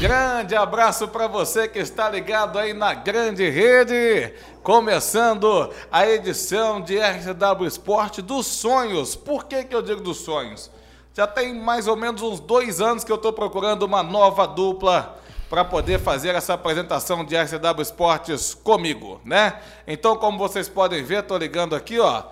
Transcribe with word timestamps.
Grande 0.00 0.56
abraço 0.56 1.06
para 1.08 1.26
você 1.26 1.68
que 1.68 1.78
está 1.78 2.08
ligado 2.08 2.58
aí 2.58 2.72
na 2.72 2.94
grande 2.94 3.50
rede. 3.50 4.32
Começando 4.62 5.70
a 5.92 6.08
edição 6.08 6.80
de 6.80 6.98
RCW 6.98 7.66
Esporte 7.66 8.22
dos 8.22 8.46
Sonhos. 8.46 9.14
Por 9.14 9.44
que, 9.44 9.62
que 9.62 9.74
eu 9.74 9.82
digo 9.82 10.00
dos 10.00 10.16
sonhos? 10.22 10.70
Já 11.12 11.26
tem 11.26 11.54
mais 11.54 11.86
ou 11.86 11.96
menos 11.96 12.22
uns 12.22 12.40
dois 12.40 12.80
anos 12.80 13.04
que 13.04 13.12
eu 13.12 13.16
estou 13.16 13.30
procurando 13.30 13.82
uma 13.82 14.02
nova 14.02 14.46
dupla 14.46 15.20
para 15.50 15.66
poder 15.66 16.00
fazer 16.00 16.34
essa 16.34 16.54
apresentação 16.54 17.22
de 17.22 17.36
RCW 17.36 17.82
Esportes 17.82 18.54
comigo, 18.54 19.20
né? 19.22 19.60
Então, 19.86 20.16
como 20.16 20.38
vocês 20.38 20.66
podem 20.66 21.04
ver, 21.04 21.24
estou 21.24 21.36
ligando 21.36 21.76
aqui, 21.76 22.00
ó. 22.00 22.22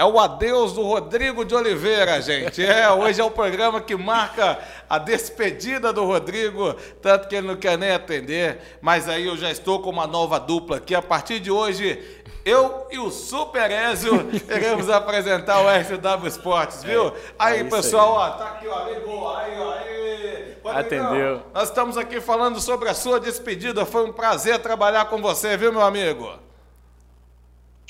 É 0.00 0.04
o 0.04 0.18
adeus 0.18 0.72
do 0.72 0.80
Rodrigo 0.80 1.44
de 1.44 1.54
Oliveira, 1.54 2.22
gente. 2.22 2.64
É, 2.64 2.90
hoje 2.90 3.20
é 3.20 3.24
o 3.24 3.30
programa 3.30 3.82
que 3.82 3.94
marca 3.94 4.58
a 4.88 4.96
despedida 4.96 5.92
do 5.92 6.06
Rodrigo, 6.06 6.74
tanto 7.02 7.28
que 7.28 7.36
ele 7.36 7.48
não 7.48 7.56
quer 7.56 7.76
nem 7.76 7.90
atender. 7.90 8.78
Mas 8.80 9.10
aí 9.10 9.26
eu 9.26 9.36
já 9.36 9.50
estou 9.50 9.82
com 9.82 9.90
uma 9.90 10.06
nova 10.06 10.40
dupla 10.40 10.78
aqui. 10.78 10.94
A 10.94 11.02
partir 11.02 11.38
de 11.38 11.50
hoje, 11.50 12.02
eu 12.46 12.86
e 12.90 12.98
o 12.98 13.10
Super 13.10 13.70
Ézio 13.70 14.26
iremos 14.48 14.88
apresentar 14.88 15.60
o 15.60 15.68
RCW 15.68 16.26
Esportes, 16.26 16.82
viu? 16.82 17.08
É, 17.08 17.12
aí, 17.38 17.60
é 17.60 17.64
pessoal, 17.64 18.22
aí. 18.22 18.30
ó, 18.30 18.30
tá 18.30 18.44
aqui, 18.46 18.68
ó, 18.68 18.88
ligou, 18.88 19.36
aí, 19.36 19.60
ó, 19.60 19.72
aí. 19.72 20.56
Atendeu. 20.64 21.42
Nós 21.52 21.68
estamos 21.68 21.98
aqui 21.98 22.22
falando 22.22 22.58
sobre 22.58 22.88
a 22.88 22.94
sua 22.94 23.20
despedida. 23.20 23.84
Foi 23.84 24.06
um 24.06 24.12
prazer 24.14 24.60
trabalhar 24.60 25.10
com 25.10 25.20
você, 25.20 25.58
viu, 25.58 25.70
meu 25.70 25.82
amigo? 25.82 26.49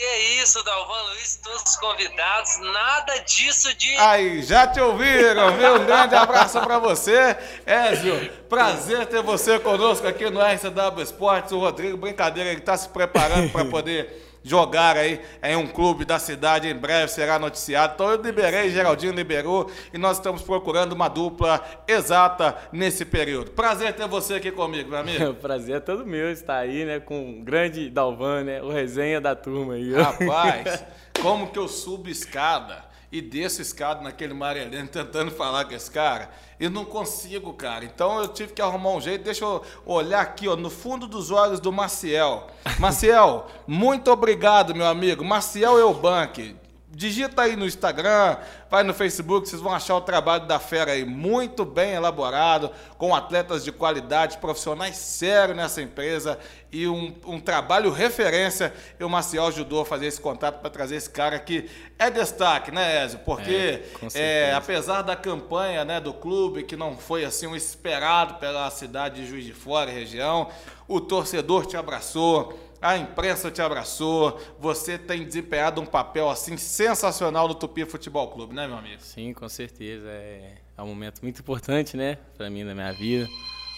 Que 0.00 0.40
isso, 0.42 0.64
Dalvan 0.64 1.02
Luiz, 1.10 1.38
todos 1.44 1.62
os 1.62 1.76
convidados, 1.76 2.58
nada 2.72 3.18
disso 3.18 3.76
de. 3.76 3.94
Aí, 3.98 4.42
já 4.42 4.66
te 4.66 4.80
ouviram, 4.80 5.54
viu? 5.58 5.74
Um 5.74 5.84
grande 5.84 6.14
abraço 6.14 6.58
para 6.58 6.78
você, 6.78 7.36
Ézio. 7.66 8.32
Prazer 8.48 9.04
ter 9.08 9.22
você 9.22 9.58
conosco 9.58 10.06
aqui 10.06 10.30
no 10.30 10.40
RCW 10.40 11.02
Esportes. 11.02 11.52
O 11.52 11.58
Rodrigo, 11.58 11.98
brincadeira, 11.98 12.48
ele 12.48 12.60
está 12.60 12.78
se 12.78 12.88
preparando 12.88 13.52
para 13.52 13.66
poder 13.66 14.29
jogar 14.42 14.96
aí 14.96 15.20
em 15.42 15.56
um 15.56 15.66
clube 15.66 16.04
da 16.04 16.18
cidade, 16.18 16.68
em 16.68 16.74
breve 16.74 17.10
será 17.12 17.38
noticiado. 17.38 17.94
Então 17.94 18.10
eu 18.10 18.20
liberei, 18.20 18.70
Geraldinho 18.70 19.12
liberou 19.12 19.70
e 19.92 19.98
nós 19.98 20.16
estamos 20.16 20.42
procurando 20.42 20.92
uma 20.92 21.08
dupla 21.08 21.62
exata 21.86 22.56
nesse 22.72 23.04
período. 23.04 23.50
Prazer 23.50 23.92
ter 23.94 24.08
você 24.08 24.34
aqui 24.34 24.50
comigo, 24.50 24.90
meu 24.90 24.98
amigo. 24.98 25.30
O 25.30 25.34
prazer 25.40 25.76
é 25.76 25.80
todo 25.80 26.06
meu 26.06 26.30
estar 26.30 26.58
aí, 26.58 26.84
né, 26.84 27.00
com 27.00 27.40
o 27.40 27.44
grande 27.44 27.88
Dalvan, 27.90 28.44
né, 28.44 28.62
o 28.62 28.70
resenha 28.70 29.20
da 29.20 29.34
turma 29.34 29.74
aí. 29.74 29.92
Rapaz, 29.92 30.84
como 31.20 31.50
que 31.50 31.58
eu 31.58 31.68
subo 31.68 32.08
escada 32.08 32.89
e 33.12 33.20
desço 33.20 33.60
escada 33.60 34.00
naquele 34.02 34.34
Marelene 34.34 34.86
tentando 34.88 35.30
falar 35.30 35.64
com 35.64 35.74
esse 35.74 35.90
cara 35.90 36.30
e 36.58 36.68
não 36.68 36.84
consigo, 36.84 37.52
cara. 37.54 37.84
Então 37.84 38.18
eu 38.20 38.28
tive 38.28 38.52
que 38.52 38.60
arrumar 38.60 38.90
um 38.90 39.00
jeito. 39.00 39.24
Deixa 39.24 39.44
eu 39.44 39.62
olhar 39.86 40.20
aqui, 40.20 40.46
ó, 40.46 40.56
no 40.56 40.70
fundo 40.70 41.06
dos 41.06 41.30
olhos 41.30 41.58
do 41.58 41.72
Maciel. 41.72 42.48
Maciel, 42.78 43.46
muito 43.66 44.10
obrigado, 44.10 44.74
meu 44.74 44.86
amigo. 44.86 45.24
Maciel 45.24 45.78
Eubank. 45.78 46.56
Digita 46.92 47.42
aí 47.42 47.54
no 47.54 47.66
Instagram, 47.66 48.36
vai 48.68 48.82
no 48.82 48.92
Facebook, 48.92 49.48
vocês 49.48 49.62
vão 49.62 49.72
achar 49.72 49.94
o 49.94 50.00
trabalho 50.00 50.46
da 50.46 50.58
fera 50.58 50.90
aí 50.90 51.04
muito 51.04 51.64
bem 51.64 51.92
elaborado, 51.92 52.68
com 52.98 53.14
atletas 53.14 53.62
de 53.62 53.70
qualidade, 53.70 54.38
profissionais 54.38 54.96
sérios 54.96 55.56
nessa 55.56 55.80
empresa 55.80 56.36
e 56.72 56.88
um, 56.88 57.14
um 57.26 57.38
trabalho 57.38 57.92
referência. 57.92 58.74
E 58.98 59.04
o 59.04 59.08
Maciel 59.08 59.46
ajudou 59.46 59.82
a 59.82 59.86
fazer 59.86 60.06
esse 60.06 60.20
contato 60.20 60.60
para 60.60 60.68
trazer 60.68 60.96
esse 60.96 61.08
cara 61.08 61.38
que 61.38 61.70
é 61.96 62.10
destaque, 62.10 62.72
né, 62.72 63.04
Ezio? 63.04 63.20
Porque 63.20 63.82
é, 64.14 64.50
é, 64.50 64.52
apesar 64.52 65.02
da 65.02 65.14
campanha 65.14 65.84
né, 65.84 66.00
do 66.00 66.12
clube, 66.12 66.64
que 66.64 66.74
não 66.74 66.96
foi 66.96 67.24
assim 67.24 67.46
um 67.46 67.54
esperado 67.54 68.34
pela 68.34 68.68
cidade 68.70 69.20
de 69.20 69.28
Juiz 69.28 69.44
de 69.44 69.52
Fora 69.52 69.92
e 69.92 69.94
região, 69.94 70.48
o 70.88 71.00
torcedor 71.00 71.66
te 71.66 71.76
abraçou 71.76 72.58
a 72.80 72.96
imprensa 72.96 73.50
te 73.50 73.60
abraçou, 73.60 74.40
você 74.58 74.98
tem 74.98 75.24
desempenhado 75.24 75.80
um 75.80 75.86
papel 75.86 76.30
assim 76.30 76.56
sensacional 76.56 77.46
no 77.46 77.54
Tupi 77.54 77.84
Futebol 77.84 78.28
Clube, 78.28 78.54
né, 78.54 78.66
meu 78.66 78.78
amigo? 78.78 79.02
Sim, 79.02 79.32
com 79.32 79.48
certeza. 79.48 80.08
É, 80.08 80.56
é 80.76 80.82
um 80.82 80.86
momento 80.86 81.20
muito 81.22 81.40
importante, 81.40 81.96
né, 81.96 82.16
para 82.36 82.48
mim 82.48 82.64
na 82.64 82.74
minha 82.74 82.92
vida, 82.92 83.28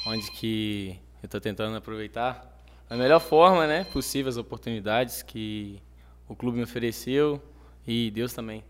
onde 0.06 0.30
que 0.32 0.98
eu 1.22 1.26
estou 1.26 1.40
tentando 1.40 1.76
aproveitar 1.76 2.48
da 2.88 2.96
melhor 2.96 3.20
forma, 3.20 3.66
né, 3.66 3.84
possível 3.84 4.28
as 4.28 4.36
oportunidades 4.36 5.22
que 5.22 5.82
o 6.28 6.36
clube 6.36 6.58
me 6.58 6.64
ofereceu 6.64 7.42
e 7.86 8.10
Deus 8.10 8.32
também. 8.32 8.64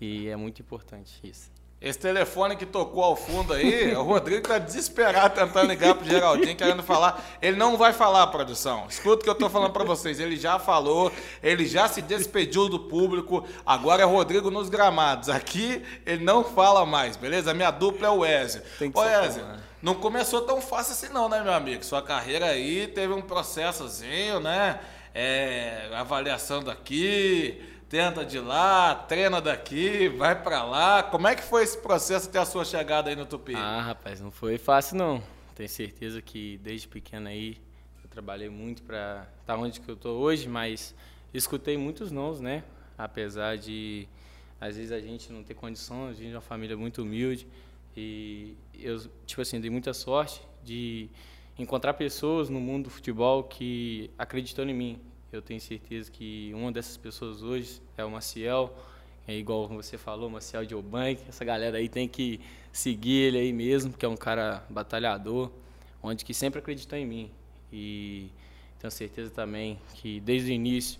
E 0.00 0.28
é 0.28 0.36
muito 0.36 0.60
importante 0.60 1.18
isso. 1.24 1.50
Esse 1.80 1.96
telefone 1.96 2.56
que 2.56 2.66
tocou 2.66 3.04
ao 3.04 3.14
fundo 3.14 3.52
aí, 3.52 3.94
o 3.94 4.02
Rodrigo 4.02 4.48
tá 4.48 4.58
desesperado 4.58 5.36
tentando 5.36 5.68
ligar 5.68 5.94
pro 5.94 6.04
Geraldinho, 6.04 6.56
querendo 6.56 6.82
falar. 6.82 7.24
Ele 7.40 7.56
não 7.56 7.76
vai 7.76 7.92
falar, 7.92 8.26
produção. 8.26 8.86
Escuta 8.88 9.20
o 9.20 9.24
que 9.24 9.30
eu 9.30 9.34
tô 9.34 9.48
falando 9.48 9.72
para 9.72 9.84
vocês. 9.84 10.18
Ele 10.18 10.36
já 10.36 10.58
falou, 10.58 11.12
ele 11.40 11.66
já 11.66 11.86
se 11.86 12.02
despediu 12.02 12.68
do 12.68 12.80
público. 12.80 13.46
Agora 13.64 14.02
é 14.02 14.04
Rodrigo 14.04 14.50
nos 14.50 14.68
gramados. 14.68 15.28
Aqui 15.28 15.80
ele 16.04 16.24
não 16.24 16.42
fala 16.42 16.84
mais, 16.84 17.16
beleza? 17.16 17.54
Minha 17.54 17.70
dupla 17.70 18.08
é 18.08 18.10
o 18.10 18.26
Ezio. 18.26 18.62
Ô, 18.92 19.04
Ezio, 19.04 19.44
né? 19.44 19.60
não 19.80 19.94
começou 19.94 20.40
tão 20.40 20.60
fácil 20.60 20.94
assim 20.94 21.12
não, 21.12 21.28
né, 21.28 21.40
meu 21.42 21.52
amigo? 21.52 21.84
Sua 21.84 22.02
carreira 22.02 22.46
aí 22.46 22.88
teve 22.88 23.12
um 23.12 23.22
processozinho, 23.22 24.40
né? 24.40 24.80
É, 25.14 25.90
avaliação 25.94 26.60
daqui 26.60 27.77
tenta 27.88 28.24
de 28.24 28.38
lá, 28.38 28.94
treina 28.94 29.40
daqui, 29.40 30.08
vai 30.08 30.40
para 30.40 30.62
lá. 30.62 31.02
Como 31.02 31.26
é 31.26 31.34
que 31.34 31.42
foi 31.42 31.62
esse 31.62 31.78
processo 31.78 32.28
até 32.28 32.38
a 32.38 32.44
sua 32.44 32.64
chegada 32.64 33.08
aí 33.08 33.16
no 33.16 33.24
Tupi? 33.24 33.54
Ah, 33.54 33.80
rapaz, 33.80 34.20
não 34.20 34.30
foi 34.30 34.58
fácil 34.58 34.96
não. 34.96 35.22
Tenho 35.54 35.68
certeza 35.68 36.20
que 36.20 36.58
desde 36.58 36.86
pequeno 36.86 37.28
aí 37.28 37.58
eu 38.02 38.10
trabalhei 38.10 38.50
muito 38.50 38.82
para 38.82 39.26
estar 39.40 39.54
tá 39.54 39.58
onde 39.58 39.80
que 39.80 39.88
eu 39.88 39.96
tô 39.96 40.10
hoje, 40.10 40.48
mas 40.48 40.94
escutei 41.32 41.78
muitos 41.78 42.12
nãos, 42.12 42.40
né? 42.40 42.62
Apesar 42.96 43.56
de 43.56 44.06
às 44.60 44.76
vezes 44.76 44.92
a 44.92 45.00
gente 45.00 45.32
não 45.32 45.42
ter 45.42 45.54
condições, 45.54 46.18
a 46.18 46.22
gente 46.22 46.32
é 46.32 46.34
uma 46.34 46.40
família 46.40 46.76
muito 46.76 47.02
humilde 47.02 47.46
e 47.96 48.56
eu, 48.74 48.98
tipo 49.24 49.40
assim, 49.40 49.60
dei 49.60 49.70
muita 49.70 49.94
sorte 49.94 50.42
de 50.62 51.08
encontrar 51.58 51.94
pessoas 51.94 52.48
no 52.48 52.60
mundo 52.60 52.84
do 52.84 52.90
futebol 52.90 53.44
que 53.44 54.10
acreditam 54.18 54.68
em 54.68 54.74
mim, 54.74 55.00
eu 55.32 55.42
tenho 55.42 55.60
certeza 55.60 56.10
que 56.10 56.52
uma 56.54 56.72
dessas 56.72 56.96
pessoas 56.96 57.42
hoje 57.42 57.82
é 57.96 58.04
o 58.04 58.10
Maciel, 58.10 58.74
é 59.26 59.36
igual 59.36 59.68
você 59.68 59.98
falou, 59.98 60.30
Maciel 60.30 60.64
de 60.64 60.74
Obank. 60.74 61.22
Essa 61.28 61.44
galera 61.44 61.76
aí 61.76 61.86
tem 61.86 62.08
que 62.08 62.40
seguir 62.72 63.24
ele 63.24 63.38
aí 63.38 63.52
mesmo, 63.52 63.90
porque 63.90 64.06
é 64.06 64.08
um 64.08 64.16
cara 64.16 64.64
batalhador, 64.70 65.50
onde 66.02 66.24
que 66.24 66.32
sempre 66.32 66.60
acreditou 66.60 66.98
em 66.98 67.04
mim. 67.04 67.30
E 67.70 68.30
tenho 68.78 68.90
certeza 68.90 69.30
também 69.30 69.78
que 69.96 70.18
desde 70.20 70.50
o 70.50 70.54
início, 70.54 70.98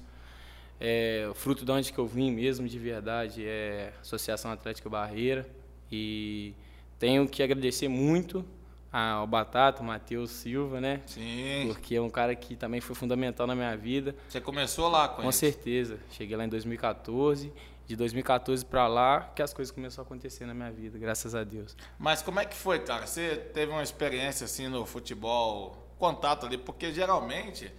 é, 0.78 1.26
o 1.30 1.34
fruto 1.34 1.64
de 1.64 1.72
onde 1.72 1.90
que 1.90 1.98
eu 1.98 2.06
vim 2.06 2.30
mesmo, 2.30 2.68
de 2.68 2.78
verdade, 2.78 3.46
é 3.46 3.94
a 3.96 4.00
Associação 4.02 4.50
Atlética 4.50 4.90
Barreira. 4.90 5.48
E 5.90 6.52
tenho 6.98 7.26
que 7.26 7.42
agradecer 7.42 7.88
muito 7.88 8.44
ao 8.92 9.26
Batata, 9.26 9.82
o 9.82 9.84
Matheus 9.84 10.30
Silva, 10.30 10.80
né? 10.80 11.02
Sim. 11.06 11.64
Porque 11.66 11.96
é 11.96 12.00
um 12.00 12.10
cara 12.10 12.34
que 12.34 12.56
também 12.56 12.80
foi 12.80 12.94
fundamental 12.94 13.46
na 13.46 13.54
minha 13.54 13.76
vida. 13.76 14.14
Você 14.28 14.40
começou 14.40 14.88
lá 14.88 15.08
com, 15.08 15.16
com 15.16 15.20
ele? 15.22 15.26
Com 15.26 15.32
certeza. 15.32 15.98
Cheguei 16.10 16.36
lá 16.36 16.44
em 16.44 16.48
2014. 16.48 17.52
De 17.86 17.96
2014 17.96 18.66
para 18.66 18.86
lá 18.86 19.32
que 19.34 19.40
as 19.40 19.54
coisas 19.54 19.72
começaram 19.72 20.02
a 20.02 20.06
acontecer 20.06 20.44
na 20.44 20.52
minha 20.52 20.70
vida, 20.70 20.98
graças 20.98 21.34
a 21.34 21.42
Deus. 21.42 21.74
Mas 21.98 22.20
como 22.20 22.38
é 22.38 22.44
que 22.44 22.54
foi, 22.54 22.80
cara? 22.80 23.06
Você 23.06 23.36
teve 23.54 23.72
uma 23.72 23.82
experiência 23.82 24.44
assim 24.44 24.68
no 24.68 24.84
futebol, 24.84 25.88
contato 25.98 26.44
ali, 26.44 26.58
porque 26.58 26.92
geralmente 26.92 27.72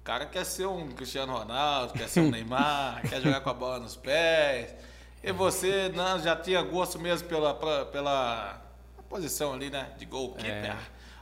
o 0.00 0.02
cara 0.02 0.26
quer 0.26 0.44
ser 0.44 0.66
um 0.66 0.90
Cristiano 0.90 1.32
Ronaldo, 1.32 1.92
quer 1.92 2.08
ser 2.08 2.22
um 2.22 2.30
Neymar, 2.32 3.08
quer 3.08 3.20
jogar 3.20 3.40
com 3.40 3.50
a 3.50 3.54
bola 3.54 3.78
nos 3.78 3.94
pés. 3.94 4.74
E 5.22 5.30
você 5.30 5.88
não, 5.90 6.18
já 6.18 6.34
tinha 6.34 6.60
gosto 6.62 6.98
mesmo 6.98 7.28
pela, 7.28 7.54
pela 7.86 8.61
posição 9.12 9.52
ali, 9.52 9.68
né? 9.68 9.90
De 9.98 10.06
goalkeeper. 10.06 10.72
É. 10.72 10.78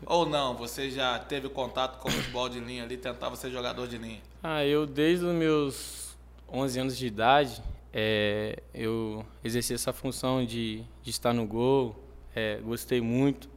Ou 0.06 0.24
não, 0.24 0.56
você 0.56 0.90
já 0.90 1.18
teve 1.18 1.48
contato 1.48 1.98
com 1.98 2.08
o 2.08 2.12
futebol 2.12 2.48
de 2.48 2.60
linha 2.60 2.84
ali, 2.84 2.96
tentava 2.96 3.34
ser 3.34 3.50
jogador 3.50 3.88
de 3.88 3.98
linha? 3.98 4.20
Ah, 4.42 4.64
eu 4.64 4.86
desde 4.86 5.24
os 5.24 5.34
meus 5.34 6.16
11 6.48 6.80
anos 6.80 6.96
de 6.96 7.06
idade, 7.06 7.60
é, 7.92 8.62
eu 8.72 9.26
exerci 9.42 9.74
essa 9.74 9.92
função 9.92 10.44
de, 10.44 10.84
de 11.02 11.10
estar 11.10 11.34
no 11.34 11.44
gol, 11.44 11.96
é, 12.34 12.58
gostei 12.62 13.00
muito. 13.00 13.50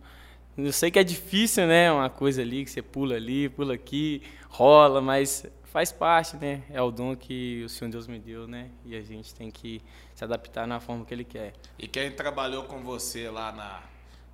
Eu 0.57 0.73
sei 0.73 0.91
que 0.91 0.99
é 0.99 1.03
difícil, 1.03 1.65
né? 1.67 1.91
Uma 1.91 2.09
coisa 2.09 2.41
ali 2.41 2.65
que 2.65 2.71
você 2.71 2.81
pula 2.81 3.15
ali, 3.15 3.49
pula 3.49 3.75
aqui, 3.75 4.21
rola, 4.49 4.99
mas 4.99 5.45
faz 5.65 5.91
parte, 5.91 6.35
né? 6.37 6.63
É 6.69 6.81
o 6.81 6.91
dom 6.91 7.15
que 7.15 7.63
o 7.63 7.69
Senhor 7.69 7.89
Deus 7.89 8.05
me 8.07 8.19
deu, 8.19 8.47
né? 8.47 8.69
E 8.85 8.95
a 8.95 9.01
gente 9.01 9.33
tem 9.33 9.49
que 9.49 9.81
se 10.13 10.23
adaptar 10.23 10.67
na 10.67 10.79
forma 10.79 11.05
que 11.05 11.13
Ele 11.13 11.23
quer. 11.23 11.53
E 11.79 11.87
quem 11.87 12.11
trabalhou 12.11 12.65
com 12.65 12.83
você 12.83 13.29
lá 13.29 13.51
na, 13.51 13.92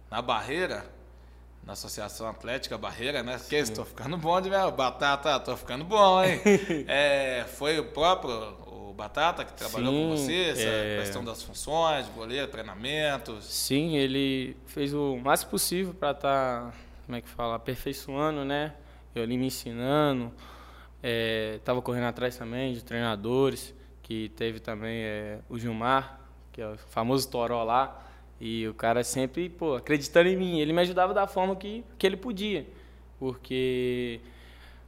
na 0.10 0.22
Barreira, 0.22 0.86
na 1.64 1.74
Associação 1.74 2.28
Atlética 2.28 2.78
Barreira, 2.78 3.22
né? 3.22 3.40
Que 3.48 3.56
estou 3.56 3.86
ficando 3.86 4.18
bom 4.18 4.40
de 4.42 4.50
ver. 4.50 4.72
Batata, 4.72 5.36
estou 5.38 5.56
ficando 5.56 5.84
bom, 5.84 6.24
hein? 6.24 6.42
é, 6.88 7.46
foi 7.48 7.80
o 7.80 7.86
próprio 7.86 8.32
o 8.90 8.94
Batata 8.94 9.46
que 9.46 9.54
trabalhou 9.54 9.94
Sim, 9.94 10.00
com 10.00 10.18
você, 10.18 10.44
essa 10.50 10.62
é... 10.62 11.00
questão 11.00 11.24
das 11.24 11.44
funções, 11.44 12.08
goleiro, 12.08 12.48
treinamentos. 12.48 13.46
Sim, 13.46 13.96
ele 13.96 14.58
fez 14.66 14.94
o 14.94 15.18
máximo 15.18 15.52
possível 15.52 15.94
para 15.94 16.12
estar 16.12 16.72
tá 16.72 16.74
como 17.10 17.18
é 17.18 17.22
que 17.22 17.30
fala, 17.30 17.56
aperfeiçoando, 17.56 18.46
né? 18.46 18.76
Eu 19.16 19.24
ali 19.24 19.36
me 19.36 19.48
ensinando, 19.48 20.32
é, 21.02 21.60
tava 21.66 21.82
correndo 21.82 22.06
atrás 22.06 22.38
também 22.38 22.72
de 22.72 22.84
treinadores, 22.84 23.74
que 24.04 24.30
teve 24.30 24.60
também 24.60 25.02
é, 25.02 25.40
o 25.50 25.58
Gilmar, 25.58 26.20
que 26.52 26.62
é 26.62 26.68
o 26.68 26.78
famoso 26.78 27.28
Toró 27.28 27.64
lá, 27.64 28.09
e 28.40 28.68
o 28.68 28.74
cara 28.74 29.04
sempre, 29.04 29.50
pô, 29.50 29.76
acreditando 29.76 30.30
em 30.30 30.38
mim. 30.38 30.60
Ele 30.60 30.74
me 30.74 30.82
ajudava 30.82 31.14
da 31.14 31.28
forma 31.28 31.56
que, 31.56 31.84
que 31.98 32.08
ele 32.08 32.18
podia, 32.18 32.68
porque 33.18 34.22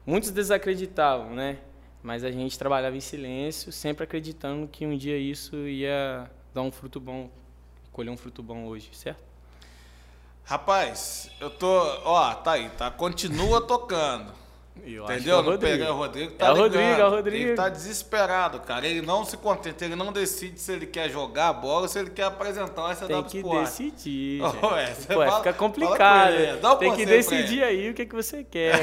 muitos 0.05 0.31
desacreditavam, 0.31 1.31
né? 1.35 1.57
Mas 2.03 2.23
a 2.23 2.31
gente 2.31 2.57
trabalhava 2.57 2.95
em 2.95 3.01
silêncio, 3.01 3.71
sempre 3.71 4.03
acreditando 4.03 4.67
que 4.67 4.85
um 4.85 4.97
dia 4.97 5.17
isso 5.17 5.55
ia 5.67 6.29
dar 6.53 6.61
um 6.63 6.71
fruto 6.71 6.99
bom, 6.99 7.29
colher 7.91 8.09
um 8.09 8.17
fruto 8.17 8.41
bom 8.41 8.65
hoje, 8.65 8.89
certo? 8.93 9.23
Rapaz, 10.43 11.29
eu 11.39 11.49
tô. 11.49 11.67
Ó, 12.03 12.33
tá 12.35 12.53
aí, 12.53 12.69
tá? 12.71 12.89
Continua 12.89 13.61
tocando. 13.61 14.40
Eu 14.85 15.03
Entendeu? 15.05 15.35
é 15.35 15.39
o 15.39 15.43
Não 15.43 15.51
Rodrigo. 15.51 15.71
pega 15.77 15.85
é 15.85 15.91
o 15.91 15.95
Rodrigo. 15.95 16.31
Tá 16.33 16.47
É 16.47 16.51
o. 16.51 16.55
Rodrigo, 16.55 16.83
é 16.83 17.05
o 17.05 17.09
Rodrigo. 17.09 17.47
Ele 17.49 17.55
tá 17.55 17.69
desesperado, 17.69 18.59
cara. 18.61 18.87
Ele 18.87 19.01
não 19.01 19.23
se 19.23 19.37
contenta, 19.37 19.85
ele 19.85 19.95
não 19.95 20.11
decide 20.11 20.59
se 20.59 20.71
ele 20.71 20.87
quer 20.87 21.09
jogar 21.09 21.49
a 21.49 21.53
bola 21.53 21.83
ou 21.83 21.87
se 21.87 21.99
ele 21.99 22.09
quer 22.09 22.23
apresentar 22.23 22.81
uma 22.85 22.95
SW 22.95 23.07
Tem 23.07 23.23
que 23.23 23.37
Sport. 23.37 23.61
decidir. 23.65 24.41
Ué, 24.63 24.95
Pô, 25.07 25.13
fala- 25.13 25.37
fica 25.37 25.53
complicado. 25.53 26.33
com 26.33 26.39
ele, 26.39 26.67
um 26.67 26.75
Tem 26.77 26.95
que 26.95 27.05
decidir 27.05 27.63
aí 27.63 27.89
o 27.89 27.93
que, 27.93 28.05
que 28.05 28.15
você 28.15 28.43
quer. 28.43 28.71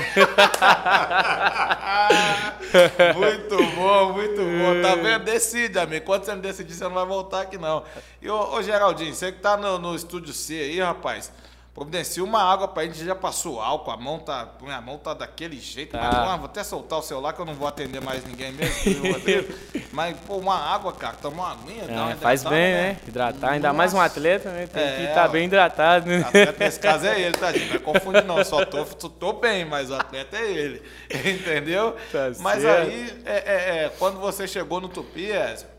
muito 3.17 3.57
bom, 3.77 4.13
muito 4.13 4.37
bom. 4.43 4.83
Tá 4.83 4.95
vendo? 4.95 5.25
Decide, 5.25 5.79
amigo. 5.79 6.05
Quando 6.07 6.25
você 6.25 6.33
não 6.33 6.41
decidir, 6.41 6.75
você 6.75 6.85
não 6.85 6.93
vai 6.95 7.07
voltar 7.07 7.43
aqui, 7.43 7.59
não. 7.59 7.83
E, 8.21 8.29
ô, 8.31 8.55
ô 8.55 8.63
Geraldinho, 8.63 9.15
você 9.15 9.33
que 9.33 9.41
tá 9.41 9.57
no, 9.57 9.79
no 9.79 9.95
estúdio 9.95 10.33
C 10.33 10.55
aí, 10.55 10.81
rapaz, 10.81 11.33
providencia 11.79 12.25
uma 12.25 12.43
água 12.43 12.67
pra 12.67 12.85
gente. 12.85 13.05
Já 13.05 13.15
passou 13.15 13.61
álcool, 13.61 13.93
a 13.93 13.97
mão 13.97 14.19
tá. 14.19 14.49
Minha 14.61 14.81
mão 14.81 14.99
tá 14.99 15.15
daquele 15.15 15.59
jeito. 15.59 15.93
Tá. 15.93 16.01
Mas, 16.03 16.15
ah, 16.17 16.37
vou 16.37 16.47
até 16.47 16.65
soltar 16.65 16.99
o 16.99 17.03
celular 17.03 17.33
que 17.33 17.41
eu 17.41 17.45
não 17.45 17.55
vou 17.55 17.69
atender 17.69 18.01
mais 18.01 18.25
ninguém 18.27 18.53
mesmo. 18.53 18.75
mas, 19.93 20.17
pô, 20.27 20.37
uma 20.37 20.57
água, 20.57 20.93
cara. 20.93 21.17
Toma 21.23 21.45
uma 21.45 21.53
aguinha, 21.53 21.85
uma 21.85 22.11
É, 22.11 22.17
faz 22.17 22.43
bem, 22.43 22.73
né? 22.73 22.97
Hidratar. 23.07 23.53
Ainda 23.53 23.73
mais 23.73 23.93
um 23.95 23.97
Nossa. 23.97 24.07
atleta, 24.07 24.51
né? 24.51 24.67
Tem 24.67 24.83
que 24.83 25.03
É, 25.03 25.09
estar 25.09 25.29
ó. 25.29 25.29
bem 25.29 25.45
hidratado. 25.45 26.07
Né? 26.07 26.25
Atleta 26.27 26.65
nesse 26.65 26.81
caso 26.81 27.07
é 27.07 27.21
ele, 27.21 27.39
tá, 27.39 27.53
gente? 27.53 27.65
Não 27.65 27.71
vai 27.71 27.79
confundir, 27.79 28.25
não. 28.25 28.45
Só 28.45 28.65
tô, 28.65 28.85
tô, 28.85 29.09
tô 29.09 29.33
bem, 29.35 29.65
mas 29.65 29.91
o 29.91 29.95
atleta 29.95 30.37
é 30.37 30.51
ele. 30.51 30.83
Entendeu? 31.09 31.97
Tá 32.11 32.31
mas 32.41 32.63
certo. 32.63 32.89
aí, 32.89 33.23
é, 33.25 33.37
é, 33.37 33.85
é, 33.85 33.93
quando 33.99 34.19
você 34.19 34.49
chegou 34.49 34.81
no 34.81 34.89
Tupi, 34.89 35.31
Ezio, 35.31 35.78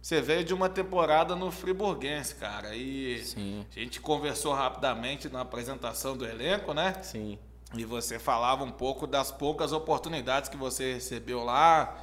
você 0.00 0.20
veio 0.20 0.42
de 0.44 0.54
uma 0.54 0.68
temporada 0.68 1.36
no 1.36 1.50
Friburguense, 1.50 2.34
cara. 2.34 2.74
E 2.74 3.22
Sim. 3.24 3.66
a 3.76 3.78
gente 3.78 4.00
conversou 4.00 4.54
rapidamente 4.54 5.28
na 5.28 5.42
apresentação 5.42 6.16
do 6.16 6.26
elenco, 6.26 6.72
né? 6.72 6.94
Sim. 7.02 7.38
E 7.74 7.84
você 7.84 8.18
falava 8.18 8.64
um 8.64 8.70
pouco 8.70 9.06
das 9.06 9.30
poucas 9.30 9.72
oportunidades 9.72 10.48
que 10.48 10.56
você 10.56 10.94
recebeu 10.94 11.44
lá. 11.44 11.96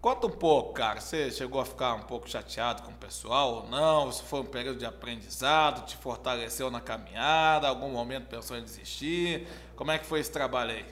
Conta 0.00 0.26
um 0.26 0.30
pouco, 0.30 0.74
cara. 0.74 1.00
Você 1.00 1.30
chegou 1.30 1.60
a 1.60 1.64
ficar 1.64 1.94
um 1.94 2.02
pouco 2.02 2.28
chateado 2.28 2.82
com 2.82 2.90
o 2.90 2.94
pessoal 2.94 3.54
ou 3.54 3.70
não? 3.70 4.10
Isso 4.10 4.24
foi 4.24 4.40
um 4.40 4.44
período 4.44 4.78
de 4.78 4.84
aprendizado? 4.84 5.86
Te 5.86 5.96
fortaleceu 5.96 6.70
na 6.70 6.80
caminhada? 6.80 7.66
Algum 7.66 7.88
momento 7.88 8.26
pensou 8.26 8.58
em 8.58 8.62
desistir? 8.62 9.46
Como 9.74 9.90
é 9.90 9.98
que 9.98 10.04
foi 10.04 10.20
esse 10.20 10.30
trabalho 10.30 10.72
aí? 10.72 10.84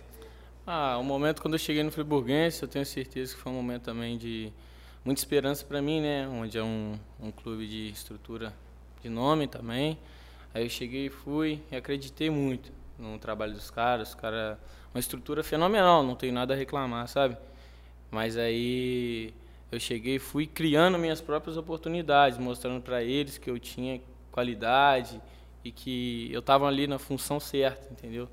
Ah, 0.67 0.97
o 0.99 1.05
momento 1.05 1.43
quando 1.43 1.55
eu 1.55 1.59
cheguei 1.59 1.83
no 1.83 1.91
Friburguense, 1.91 2.63
eu 2.63 2.69
tenho 2.69 2.87
certeza 2.87 3.35
que 3.35 3.41
foi 3.41 3.53
um 3.53 3.57
momento 3.57 3.83
também 3.83 4.17
de 4.17 4.53
muita 5.05 5.21
esperança 5.21 5.65
para 5.65 5.81
mim, 5.81 6.01
né? 6.01 6.29
Onde 6.29 6.59
é 6.59 6.63
um, 6.63 6.99
um 7.21 7.31
clube 7.31 7.67
de 7.67 7.89
estrutura 7.89 8.53
de 9.03 9.09
nome 9.09 9.47
também. 9.47 9.99
Aí 10.53 10.65
eu 10.65 10.69
cheguei 10.69 11.07
e 11.07 11.11
fui 11.11 11.63
e 11.71 11.77
acreditei 11.77 12.29
muito 12.29 12.73
no 12.99 13.19
trabalho 13.19 13.53
dos 13.53 13.71
caras. 13.71 14.11
Os 14.11 14.15
caras, 14.15 14.59
uma 14.93 15.01
estrutura 15.01 15.43
fenomenal, 15.43 16.03
não 16.03 16.15
tenho 16.15 16.33
nada 16.33 16.55
a 16.55 16.57
reclamar, 16.57 17.09
sabe? 17.09 17.37
Mas 18.11 18.37
aí 18.37 19.33
eu 19.71 19.79
cheguei 19.79 20.17
e 20.17 20.19
fui 20.19 20.47
criando 20.47 20.99
minhas 20.99 21.21
próprias 21.21 21.57
oportunidades, 21.57 22.39
mostrando 22.39 22.83
para 22.83 23.03
eles 23.03 23.39
que 23.39 23.49
eu 23.49 23.59
tinha 23.59 24.01
qualidade 24.33 25.21
e 25.65 25.71
que 25.71 26.29
eu 26.33 26.41
estava 26.41 26.67
ali 26.67 26.87
na 26.87 26.99
função 26.99 27.39
certa, 27.39 27.93
entendeu? 27.93 28.29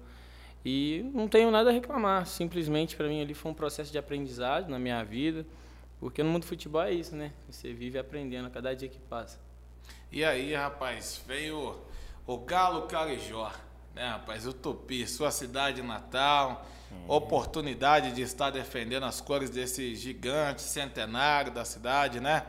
E 0.66 1.10
não 1.14 1.28
tenho 1.28 1.52
nada 1.52 1.70
a 1.70 1.74
reclamar, 1.74 2.26
simplesmente 2.26 2.96
para 2.96 3.08
mim 3.08 3.22
ali 3.22 3.34
foi 3.34 3.52
um 3.52 3.56
processo 3.56 3.92
de 3.92 3.98
aprendizado 3.98 4.68
na 4.70 4.80
minha 4.80 5.04
vida, 5.04 5.46
porque 6.00 6.22
no 6.24 6.30
mundo 6.30 6.44
do 6.44 6.48
futebol 6.48 6.82
é 6.82 6.92
isso, 6.92 7.16
né? 7.16 7.32
Você 7.50 7.74
vive 7.74 7.98
aprendendo 7.98 8.48
a 8.48 8.50
cada 8.50 8.76
dia 8.76 8.88
que 8.88 9.00
passa. 9.00 9.40
E 10.12 10.24
aí, 10.24 10.54
rapaz, 10.54 11.22
veio 11.28 11.76
o 12.26 12.38
Galo 12.38 12.84
Carijó, 12.84 13.52
né, 13.96 14.08
rapaz? 14.10 14.46
O 14.46 14.54
Tupi, 14.54 15.08
sua 15.08 15.32
cidade 15.32 15.82
natal, 15.82 16.66
oportunidade 17.08 18.12
de 18.12 18.22
estar 18.22 18.50
defendendo 18.50 19.06
as 19.06 19.22
cores 19.22 19.50
desse 19.50 19.96
gigante 19.96 20.62
centenário 20.62 21.52
da 21.52 21.66
cidade, 21.66 22.20
né? 22.20 22.46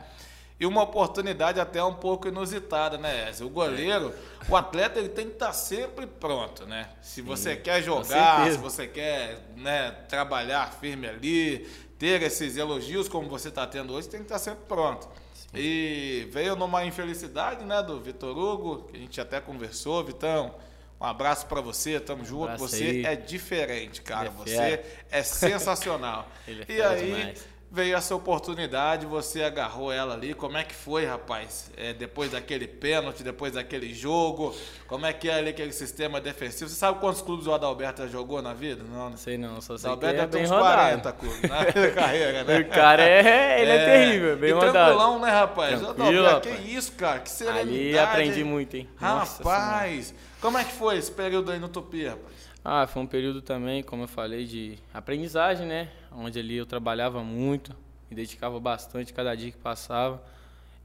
E 0.59 0.65
uma 0.65 0.83
oportunidade 0.83 1.57
até 1.57 1.81
um 1.81 1.93
pouco 1.93 2.27
inusitada, 2.27 2.97
né, 2.97 3.29
Ezio? 3.29 3.47
O 3.47 3.49
goleiro, 3.49 4.13
o 4.49 4.57
atleta, 4.57 4.99
ele 4.99 5.07
tem 5.07 5.27
que 5.27 5.33
estar 5.33 5.53
sempre 5.53 6.05
pronto, 6.05 6.65
né? 6.65 6.89
Se 7.01 7.21
você 7.21 7.55
quer 7.55 7.81
jogar, 7.81 8.51
se 8.51 8.57
você 8.57 8.85
quer 8.85 9.39
né, 9.55 9.91
trabalhar 10.09 10.69
firme 10.73 11.07
ali, 11.07 11.65
ter 11.99 12.23
esses 12.23 12.55
elogios 12.55 13.09
como 13.09 13.29
você 13.29 13.49
está 13.49 13.67
tendo 13.67 13.93
hoje, 13.93 14.07
tem 14.07 14.21
que 14.21 14.25
estar 14.25 14.39
sempre 14.39 14.63
pronto. 14.67 15.07
E 15.53 16.27
veio 16.31 16.55
numa 16.55 16.85
infelicidade, 16.85 17.65
né, 17.65 17.83
do 17.83 17.99
Vitor 17.99 18.37
Hugo, 18.37 18.83
que 18.83 18.97
a 18.97 18.99
gente 18.99 19.19
até 19.19 19.41
conversou, 19.41 20.03
Vitão. 20.03 20.55
Um 21.01 21.05
abraço 21.05 21.45
pra 21.47 21.61
você, 21.61 21.99
tamo 21.99 22.23
junto. 22.25 22.43
abraço 22.43 22.67
você 22.67 22.83
aí. 22.83 23.05
é 23.05 23.15
diferente, 23.15 24.01
cara. 24.01 24.27
É 24.27 24.31
você 24.31 24.83
é 25.11 25.23
sensacional. 25.23 26.27
É 26.47 26.73
e 26.73 26.81
aí 26.81 27.05
demais. 27.05 27.47
Veio 27.71 27.95
essa 27.95 28.15
oportunidade, 28.15 29.05
você 29.05 29.43
agarrou 29.43 29.91
ela 29.91 30.15
ali. 30.15 30.33
Como 30.33 30.57
é 30.57 30.63
que 30.63 30.73
foi, 30.73 31.05
rapaz? 31.05 31.71
É, 31.77 31.93
depois 31.93 32.31
daquele 32.31 32.67
pênalti, 32.67 33.21
depois 33.23 33.53
daquele 33.53 33.93
jogo, 33.93 34.55
como 34.87 35.05
é 35.05 35.13
que 35.13 35.29
é 35.29 35.35
ali 35.35 35.49
aquele 35.49 35.71
sistema 35.71 36.19
defensivo? 36.19 36.69
Você 36.69 36.75
sabe 36.75 36.99
quantos 36.99 37.21
clubes 37.21 37.45
o 37.45 37.53
Adalberto 37.53 38.01
já 38.01 38.07
jogou 38.07 38.41
na 38.41 38.53
vida? 38.53 38.83
Não, 38.83 39.05
né? 39.05 39.09
Não 39.11 39.17
sei 39.17 39.37
não, 39.37 39.61
só 39.61 39.77
sei 39.77 39.89
que 39.89 40.05
Adalberto 40.05 40.15
é 40.15 40.19
deve 40.19 40.31
ter 40.31 40.37
bem 40.37 40.45
uns 40.45 40.49
rodado. 40.49 41.01
40 41.01 41.11
clubes 41.13 41.41
na 41.41 41.65
carreira, 41.93 42.43
né? 42.43 42.59
O 42.59 42.69
cara 42.69 43.03
é, 43.03 43.61
ele 43.61 43.71
é, 43.71 43.85
terrível, 43.85 44.37
bem 44.37 44.49
e 44.49 44.53
rodado. 44.53 44.73
tranquilão, 44.73 45.19
né, 45.19 45.29
rapaz? 45.29 45.79
Tranquilo, 45.79 46.25
Adalberto, 46.25 46.41
que 46.41 46.49
rapaz. 46.49 46.73
isso, 46.73 46.91
cara? 46.93 47.19
Que 47.19 47.29
serenidade. 47.29 47.69
Ali 47.69 47.99
aprendi 47.99 48.39
hein? 48.39 48.45
muito, 48.45 48.75
hein? 48.75 48.89
Nossa 48.99 49.43
Rapaz, 49.43 50.13
como 50.41 50.57
é 50.57 50.63
que 50.63 50.71
foi 50.73 50.97
esse 50.97 51.11
período 51.11 51.51
aí 51.51 51.59
no 51.59 51.69
Tupi, 51.69 52.07
rapaz? 52.07 52.49
Ah, 52.63 52.85
foi 52.87 53.01
um 53.01 53.07
período 53.07 53.41
também, 53.41 53.81
como 53.83 54.03
eu 54.03 54.07
falei, 54.07 54.45
de 54.45 54.77
aprendizagem, 54.93 55.65
né? 55.65 55.89
Onde 56.11 56.39
ali 56.39 56.55
eu 56.55 56.65
trabalhava 56.65 57.23
muito, 57.23 57.75
me 58.09 58.15
dedicava 58.15 58.59
bastante 58.59 59.13
cada 59.13 59.35
dia 59.35 59.51
que 59.51 59.57
passava. 59.57 60.23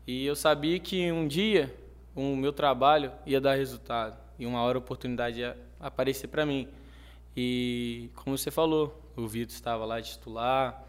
E 0.06 0.26
eu 0.26 0.36
sabia 0.36 0.78
que 0.78 1.10
um 1.10 1.26
dia 1.26 1.74
o 2.14 2.36
meu 2.36 2.52
trabalho 2.52 3.10
ia 3.26 3.40
dar 3.40 3.54
resultado 3.54 4.16
e 4.38 4.46
uma 4.46 4.62
hora 4.62 4.78
a 4.78 4.80
oportunidade 4.80 5.40
ia 5.40 5.56
aparecer 5.80 6.28
para 6.28 6.44
mim. 6.44 6.68
E 7.36 8.10
como 8.14 8.36
você 8.36 8.50
falou, 8.50 9.00
o 9.16 9.26
Vitor 9.26 9.54
estava 9.54 9.84
lá 9.84 10.00
titular, 10.00 10.84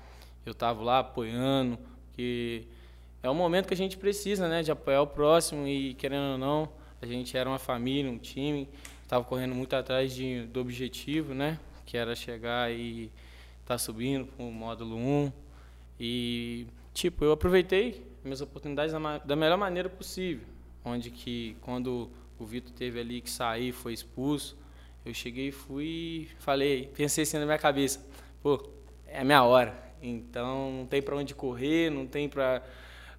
eu 0.46 0.52
estava 0.52 0.84
lá 0.84 1.00
apoiando, 1.00 1.80
que 2.14 2.68
é 3.24 3.30
o 3.30 3.34
momento 3.34 3.68
que 3.68 3.74
a 3.74 3.78
gente 3.78 3.98
precisa, 3.98 4.48
né, 4.48 4.62
de 4.62 4.72
apoiar 4.72 5.02
o 5.02 5.08
próximo 5.08 5.68
e 5.68 5.96
querendo 5.96 6.34
ou 6.34 6.38
não, 6.38 6.70
a 7.02 7.06
gente 7.06 7.36
era 7.36 7.50
uma 7.50 7.58
família, 7.58 8.12
um 8.12 8.18
time, 8.18 8.70
estava 9.02 9.24
correndo 9.24 9.56
muito 9.56 9.76
atrás 9.76 10.14
de, 10.14 10.46
do 10.46 10.60
objetivo, 10.60 11.34
né, 11.34 11.60
que 11.86 11.98
era 11.98 12.16
chegar 12.16 12.72
e 12.72 13.12
estar 13.66 13.80
subindo 13.80 14.28
para 14.28 14.46
o 14.46 14.52
módulo 14.52 14.96
1. 14.96 15.32
E 16.00 16.68
tipo, 16.94 17.26
eu 17.26 17.32
aproveitei 17.32 18.06
minhas 18.24 18.40
oportunidades 18.40 18.94
da, 18.94 19.18
da 19.18 19.36
melhor 19.36 19.58
maneira 19.58 19.90
possível, 19.90 20.46
onde 20.84 21.10
que 21.10 21.58
quando 21.62 22.10
o 22.38 22.46
Vitor 22.46 22.72
teve 22.72 23.00
ali 23.00 23.22
que 23.22 23.30
sair, 23.30 23.72
foi 23.72 23.94
expulso, 23.94 24.56
eu 25.04 25.14
cheguei 25.14 25.50
e 25.50 25.52
fui 25.52 26.30
falei, 26.38 26.92
pensei 26.96 27.24
assim 27.24 27.38
na 27.38 27.46
minha 27.46 27.58
cabeça, 27.58 28.06
pô, 28.42 28.70
é 29.08 29.20
a 29.20 29.24
minha 29.24 29.44
hora. 29.44 29.84
Então 30.02 30.72
não 30.72 30.86
tem 30.86 31.02
para 31.02 31.16
onde 31.16 31.34
correr, 31.34 31.90
não 31.90 32.06
tem 32.06 32.30
para 32.30 32.64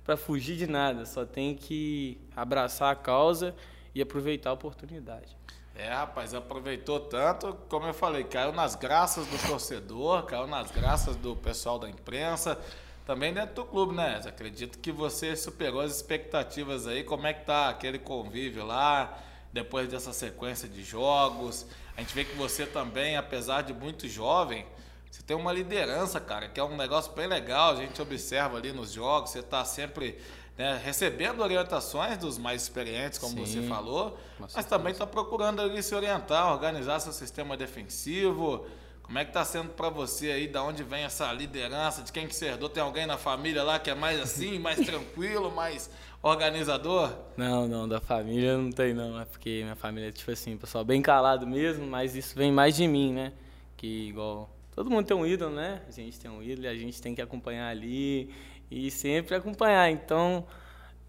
para 0.05 0.17
fugir 0.17 0.57
de 0.57 0.69
nada, 0.69 1.05
só 1.05 1.27
tem 1.27 1.57
que 1.57 2.17
abraçar 2.37 2.93
a 2.93 2.95
causa 2.95 3.53
e 3.93 4.01
aproveitar 4.01 4.51
a 4.51 4.53
oportunidade. 4.53 5.37
É, 5.79 5.93
rapaz, 5.93 6.33
aproveitou 6.33 6.99
tanto, 6.99 7.55
como 7.69 7.87
eu 7.87 7.93
falei, 7.93 8.25
caiu 8.25 8.51
nas 8.51 8.75
graças 8.75 9.27
do 9.27 9.47
torcedor, 9.47 10.23
caiu 10.23 10.47
nas 10.47 10.71
graças 10.71 11.17
do 11.17 11.37
pessoal 11.37 11.79
da 11.79 11.87
imprensa, 11.87 12.59
também 13.05 13.35
dentro 13.35 13.57
do 13.57 13.65
clube, 13.67 13.95
né? 13.95 14.19
Acredito 14.27 14.79
que 14.79 14.91
você 14.91 15.37
superou 15.37 15.83
as 15.83 15.95
expectativas 15.95 16.87
aí. 16.87 17.05
Como 17.05 17.27
é 17.27 17.35
que 17.35 17.45
tá 17.45 17.69
aquele 17.69 17.99
convívio 17.99 18.65
lá, 18.65 19.19
depois 19.53 19.87
dessa 19.87 20.15
sequência 20.15 20.67
de 20.67 20.83
jogos? 20.83 21.67
A 21.95 22.01
gente 22.01 22.15
vê 22.15 22.25
que 22.25 22.35
você 22.37 22.65
também, 22.65 23.19
apesar 23.19 23.61
de 23.61 23.75
muito 23.75 24.09
jovem, 24.09 24.65
você 25.11 25.23
tem 25.23 25.37
uma 25.37 25.53
liderança, 25.53 26.21
cara, 26.21 26.49
que 26.49 26.61
é 26.61 26.65
um 26.65 26.77
negócio 26.77 27.13
bem 27.13 27.27
legal. 27.27 27.73
A 27.73 27.77
gente 27.77 28.01
observa 28.01 28.57
ali 28.57 28.73
nos 28.73 28.93
jogos, 28.93 29.31
você 29.31 29.43
tá 29.43 29.65
sempre 29.65 30.19
né, 30.57 30.81
recebendo 30.83 31.41
orientações 31.41 32.17
dos 32.19 32.39
mais 32.39 32.63
experientes, 32.63 33.19
como 33.19 33.47
Sim, 33.47 33.63
você 33.63 33.69
falou, 33.69 34.19
mas 34.39 34.65
também 34.65 34.93
está 34.93 35.07
procurando 35.07 35.61
ali 35.61 35.83
se 35.83 35.95
orientar, 35.95 36.53
organizar 36.53 37.01
seu 37.01 37.13
sistema 37.13 37.57
defensivo. 37.57 38.67
Como 39.03 39.19
é 39.19 39.25
que 39.25 39.31
está 39.31 39.45
sendo 39.45 39.71
para 39.71 39.89
você 39.89 40.33
aí? 40.33 40.49
Da 40.49 40.65
onde 40.65 40.83
vem 40.83 41.05
essa 41.05 41.33
liderança? 41.33 42.03
De 42.03 42.11
quem 42.11 42.27
que 42.27 42.35
você 42.35 42.47
herdou? 42.47 42.69
Tem 42.69 42.83
alguém 42.83 43.07
na 43.07 43.17
família 43.17 43.63
lá 43.63 43.79
que 43.79 43.89
é 43.89 43.95
mais 43.95 44.21
assim, 44.21 44.59
mais 44.61 44.85
tranquilo, 44.85 45.53
mais 45.53 45.89
organizador? 46.21 47.13
Não, 47.37 47.69
não, 47.69 47.89
da 47.89 48.01
família 48.01 48.59
não 48.59 48.73
tem 48.73 48.93
não, 48.93 49.21
é 49.21 49.25
porque 49.25 49.61
minha 49.63 49.77
família 49.77 50.09
é 50.09 50.13
tipo 50.13 50.31
assim, 50.33 50.57
pessoal 50.57 50.85
bem 50.85 51.01
calado 51.01 51.47
mesmo, 51.47 51.87
mas 51.87 52.17
isso 52.17 52.35
vem 52.35 52.51
mais 52.51 52.75
de 52.75 52.89
mim, 52.89 53.13
né? 53.13 53.33
Que 53.77 54.09
igual 54.09 54.51
todo 54.77 54.91
mundo 54.91 55.07
tem 55.07 55.17
um 55.17 55.27
ídolo, 55.27 55.57
né? 55.57 55.81
A 55.89 55.91
gente 55.91 56.21
tem 56.21 56.31
um 56.31 56.43
ídolo 56.43 56.67
e 56.67 56.69
a 56.69 56.77
gente 56.77 57.01
tem 57.01 57.15
que 57.15 57.23
acompanhar 57.23 57.71
ali 57.71 58.31
e 58.71 58.91
sempre 58.91 59.35
acompanhar. 59.35 59.91
Então, 59.91 60.47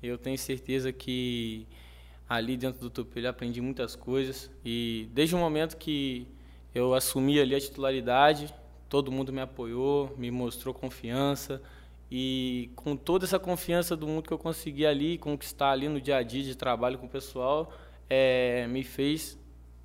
eu 0.02 0.18
tenho 0.18 0.38
certeza 0.38 0.94
que 0.94 1.68
ali 2.30 2.56
dentro 2.56 2.80
do 2.80 2.90
Tupelo 2.90 3.26
eu 3.26 3.30
aprendi 3.30 3.60
muitas 3.60 3.94
coisas 3.94 4.50
e 4.64 5.10
desde 5.12 5.36
o 5.36 5.38
momento 5.38 5.76
que 5.76 6.26
eu 6.74 6.94
assumi 6.94 7.42
ali 7.42 7.56
a 7.56 7.60
titularidade, 7.60 8.54
todo 8.88 9.12
mundo 9.12 9.34
me 9.34 9.42
apoiou, 9.42 10.16
me 10.18 10.32
mostrou 10.32 10.74
confiança 10.74 11.62
e 12.10 12.72
com 12.74 12.96
toda 12.96 13.26
essa 13.26 13.38
confiança 13.38 13.98
do 13.98 14.08
mundo 14.08 14.24
que 14.24 14.34
eu 14.34 14.38
consegui 14.38 14.86
ali 14.86 15.18
conquistar 15.18 15.72
ali 15.72 15.90
no 15.90 16.00
dia 16.00 16.18
a 16.18 16.24
dia 16.24 16.44
de 16.44 16.56
trabalho 16.56 16.98
com 16.98 17.06
o 17.06 17.10
pessoal, 17.10 17.74
é, 18.10 18.66
me 18.68 18.84
fez 18.84 19.38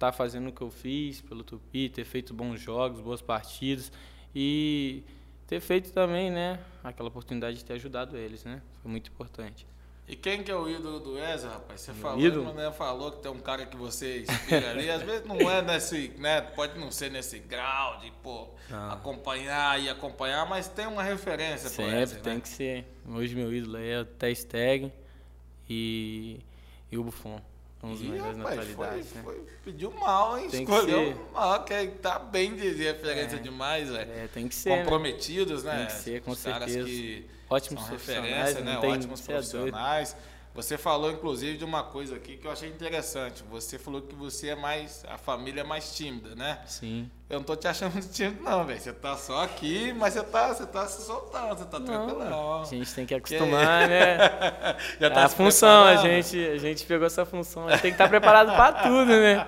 estar 0.02 0.10
tá 0.10 0.12
fazendo 0.12 0.48
o 0.48 0.52
que 0.52 0.62
eu 0.62 0.70
fiz 0.70 1.20
pelo 1.20 1.44
Tupi, 1.44 1.88
ter 1.88 2.04
feito 2.04 2.34
bons 2.34 2.60
jogos, 2.60 3.00
boas 3.00 3.22
partidas 3.22 3.92
e 4.34 5.04
ter 5.46 5.60
feito 5.60 5.92
também, 5.92 6.30
né, 6.30 6.58
aquela 6.82 7.08
oportunidade 7.08 7.58
de 7.58 7.64
ter 7.64 7.74
ajudado 7.74 8.16
eles, 8.16 8.42
né? 8.44 8.60
Foi 8.82 8.90
muito 8.90 9.10
importante. 9.10 9.66
E 10.08 10.16
quem 10.16 10.42
que 10.42 10.50
é 10.50 10.56
o 10.56 10.68
ídolo 10.68 10.98
do 10.98 11.16
Ezra, 11.16 11.50
rapaz? 11.50 11.80
Você 11.80 11.92
Meu 11.92 12.02
falou, 12.02 12.20
ídolo? 12.20 12.52
né, 12.54 12.72
falou 12.72 13.12
que 13.12 13.22
tem 13.22 13.30
um 13.30 13.38
cara 13.38 13.64
que 13.64 13.76
você 13.76 14.22
inspira 14.22 14.72
ali. 14.72 14.90
Às 14.90 15.02
vezes 15.02 15.24
não 15.24 15.36
é 15.48 15.62
nesse, 15.62 16.08
né? 16.18 16.40
Pode 16.40 16.78
não 16.78 16.90
ser 16.90 17.10
nesse 17.10 17.38
grau 17.38 17.98
de, 17.98 18.10
pô, 18.22 18.48
Ah. 18.70 18.94
acompanhar 18.94 19.80
e 19.80 19.88
acompanhar, 19.88 20.44
mas 20.48 20.66
tem 20.66 20.86
uma 20.88 21.02
referência 21.04 21.68
Sempre 21.68 22.00
Ezra, 22.02 22.20
tem 22.20 22.34
né? 22.34 22.40
que 22.40 22.48
ser. 22.48 22.84
Hoje 23.08 23.36
meu 23.36 23.54
ídolo 23.54 23.76
é 23.76 24.00
o 24.00 24.04
Ter 24.04 24.34
Stegen 24.34 24.92
e, 25.70 26.40
e 26.90 26.98
o 26.98 27.04
Buffon. 27.04 27.40
Os 27.82 28.00
Ih, 28.00 28.04
melhores 28.04 28.36
rapaz, 28.38 28.56
naturalidades, 28.58 29.08
foi, 29.10 29.18
né? 29.18 29.22
foi- 29.24 29.46
pediu 29.64 29.90
mal, 29.90 30.38
hein? 30.38 30.48
Tem 30.48 30.64
que 30.64 30.70
Escolheu 30.72 31.06
ser. 31.06 31.16
mal, 31.32 31.64
que 31.64 31.86
tá 32.00 32.18
bem 32.20 32.54
de 32.54 32.68
referência 32.74 33.36
É. 33.36 33.38
demais, 33.40 33.88
velho. 33.88 34.12
É, 34.12 34.28
tem 34.28 34.46
que 34.46 34.54
ser, 34.54 34.70
né? 34.70 34.78
Comprometidos, 34.82 35.64
né? 35.64 35.76
Tem 35.78 35.86
que 35.86 35.92
ser, 35.92 36.22
com 36.22 36.30
Os 36.30 36.42
caras 36.44 36.70
certeza. 36.70 36.86
que 36.88 37.26
Ótimos 37.50 37.88
referência, 37.88 38.60
né? 38.60 38.78
tem- 38.80 38.90
Ótimos 38.92 39.20
é 39.28 39.32
profissionais. 39.32 40.16
Você 40.54 40.76
falou, 40.78 41.10
inclusive, 41.10 41.56
de 41.58 41.64
uma 41.64 41.82
coisa 41.82 42.14
aqui 42.16 42.36
que 42.36 42.46
eu 42.46 42.50
achei 42.52 42.68
interessante. 42.68 43.42
Você 43.50 43.78
falou 43.78 44.02
que 44.02 44.14
você 44.14 44.48
é 44.50 44.54
mais. 44.54 45.02
A 45.08 45.16
família 45.18 45.62
é 45.62 45.64
mais 45.64 45.96
tímida, 45.96 46.36
né? 46.36 46.60
Sim. 46.66 47.10
Eu 47.32 47.38
não 47.38 47.44
tô 47.44 47.56
te 47.56 47.66
achando 47.66 47.94
muito 47.94 48.10
tímido, 48.10 48.42
não, 48.44 48.62
velho. 48.66 48.78
Você 48.78 48.92
tá 48.92 49.16
só 49.16 49.42
aqui, 49.42 49.90
mas 49.94 50.12
você 50.12 50.22
tá, 50.22 50.48
você 50.48 50.66
tá 50.66 50.86
se 50.86 51.00
soltando, 51.00 51.56
você 51.56 51.64
tá 51.64 51.80
tranquilão. 51.80 52.60
a 52.60 52.64
gente 52.66 52.94
tem 52.94 53.06
que 53.06 53.14
acostumar, 53.14 53.88
né? 53.88 54.18
Já 55.00 55.06
É 55.06 55.10
tá 55.10 55.24
a 55.24 55.28
se 55.30 55.36
função, 55.36 55.84
a 55.84 55.96
gente, 55.96 56.38
a 56.46 56.58
gente 56.58 56.84
pegou 56.84 57.06
essa 57.06 57.24
função. 57.24 57.68
A 57.68 57.70
gente 57.70 57.80
tem 57.80 57.90
que 57.90 57.94
estar 57.94 58.08
preparado 58.10 58.54
para 58.54 58.82
tudo, 58.82 59.06
né? 59.06 59.46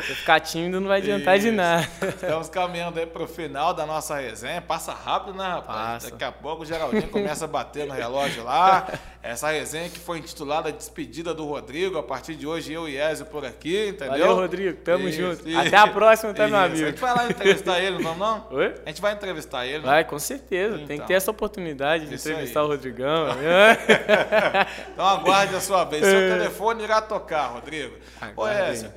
Se 0.00 0.14
ficar 0.14 0.40
tímido 0.40 0.80
não 0.80 0.88
vai 0.88 0.98
adiantar 0.98 1.38
de 1.38 1.48
Isso. 1.48 1.56
nada. 1.56 1.86
Estamos 2.08 2.48
caminhando 2.48 2.98
aí 2.98 3.06
pro 3.06 3.28
final 3.28 3.74
da 3.74 3.84
nossa 3.86 4.16
resenha. 4.18 4.60
Passa 4.60 4.92
rápido, 4.92 5.36
né, 5.36 5.46
rapaz? 5.46 5.76
Passa. 5.76 6.10
Daqui 6.10 6.24
a 6.24 6.32
pouco 6.32 6.62
o 6.62 6.66
Geraldinho 6.66 7.08
começa 7.08 7.44
a 7.44 7.48
bater 7.48 7.86
no 7.86 7.92
relógio 7.92 8.42
lá. 8.42 8.88
Essa 9.22 9.50
resenha 9.50 9.88
que 9.88 10.00
foi 10.00 10.18
intitulada 10.18 10.72
Despedida 10.72 11.32
do 11.34 11.46
Rodrigo. 11.46 11.98
A 11.98 12.02
partir 12.02 12.34
de 12.34 12.46
hoje, 12.46 12.72
eu 12.72 12.88
e 12.88 12.98
Ezio 12.98 13.26
por 13.26 13.44
aqui, 13.44 13.88
entendeu? 13.90 14.18
Valeu, 14.18 14.34
Rodrigo. 14.34 14.78
Tamo 14.82 15.08
Isso, 15.08 15.20
junto. 15.20 15.58
Até 15.58 15.76
a 15.76 15.86
próxima, 15.86 16.32
tá, 16.34 16.48
meu 16.48 16.58
amigo? 16.58 16.98
Vai 17.14 17.24
lá 17.26 17.30
entrevistar 17.30 17.80
ele, 17.80 17.96
não 17.96 18.02
vamos 18.14 18.18
não? 18.18 18.46
Oi? 18.58 18.74
A 18.84 18.88
gente 18.88 19.00
vai 19.02 19.12
entrevistar 19.12 19.66
ele. 19.66 19.78
né? 19.78 19.84
Vai, 19.84 20.04
com 20.04 20.18
certeza. 20.18 20.74
Tem 20.76 20.84
Então. 20.84 20.98
que 20.98 21.06
ter 21.06 21.14
essa 21.14 21.30
oportunidade 21.30 22.06
de 22.06 22.14
Isso 22.14 22.28
entrevistar 22.28 22.60
aí. 22.60 22.66
o 22.66 22.68
Rodrigão. 22.68 23.26
Então 24.92 25.06
aguarde 25.06 25.54
a 25.54 25.60
sua 25.60 25.84
vez. 25.84 26.04
Seu 26.04 26.18
telefone 26.18 26.84
irá 26.84 27.00
tocar, 27.00 27.46
Rodrigo. 27.48 27.94
Ô, 28.36 28.42
Aguardem. 28.44 28.70
Ezio, 28.72 28.92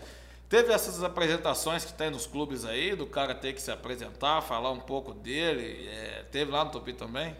teve 0.49 0.71
essas 0.73 1.03
apresentações 1.03 1.83
que 1.85 1.93
tem 1.93 2.09
nos 2.09 2.25
clubes 2.27 2.65
aí, 2.65 2.95
do 2.95 3.05
cara 3.05 3.33
ter 3.35 3.53
que 3.53 3.61
se 3.61 3.71
apresentar, 3.71 4.41
falar 4.41 4.71
um 4.71 4.79
pouco 4.79 5.13
dele. 5.13 5.89
é, 5.91 6.23
teve 6.31 6.51
lá 6.51 6.63
no 6.65 6.71
Tupi 6.71 6.93
também? 6.93 7.35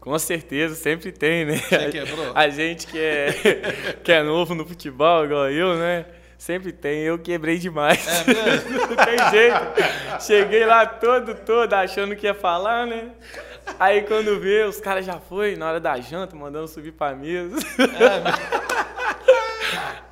Com 0.00 0.18
certeza, 0.18 0.74
sempre 0.74 1.12
tem, 1.12 1.44
né? 1.44 1.56
Você 1.58 1.88
quebrou? 1.90 2.32
A 2.34 2.48
gente 2.48 2.86
que 2.88 2.98
é, 2.98 3.32
que 4.02 4.10
é 4.10 4.22
novo 4.22 4.52
no 4.54 4.66
futebol, 4.66 5.24
igual 5.24 5.48
eu, 5.50 5.76
né? 5.76 6.06
Sempre 6.42 6.72
tem. 6.72 7.02
Eu 7.02 7.20
quebrei 7.20 7.56
demais. 7.56 8.04
É 8.04 8.24
mesmo? 8.24 8.70
Não 8.90 8.96
tem 8.96 9.30
jeito. 9.30 9.56
Cheguei 10.20 10.66
lá 10.66 10.84
todo, 10.84 11.36
todo, 11.36 11.72
achando 11.72 12.16
que 12.16 12.26
ia 12.26 12.34
falar, 12.34 12.84
né? 12.84 13.12
Aí 13.78 14.02
quando 14.02 14.40
vê, 14.40 14.64
os 14.64 14.80
caras 14.80 15.06
já 15.06 15.20
foi 15.20 15.54
na 15.54 15.68
hora 15.68 15.78
da 15.78 16.00
janta, 16.00 16.34
mandando 16.34 16.66
subir 16.66 16.90
pra 16.90 17.14
mesa. 17.14 17.56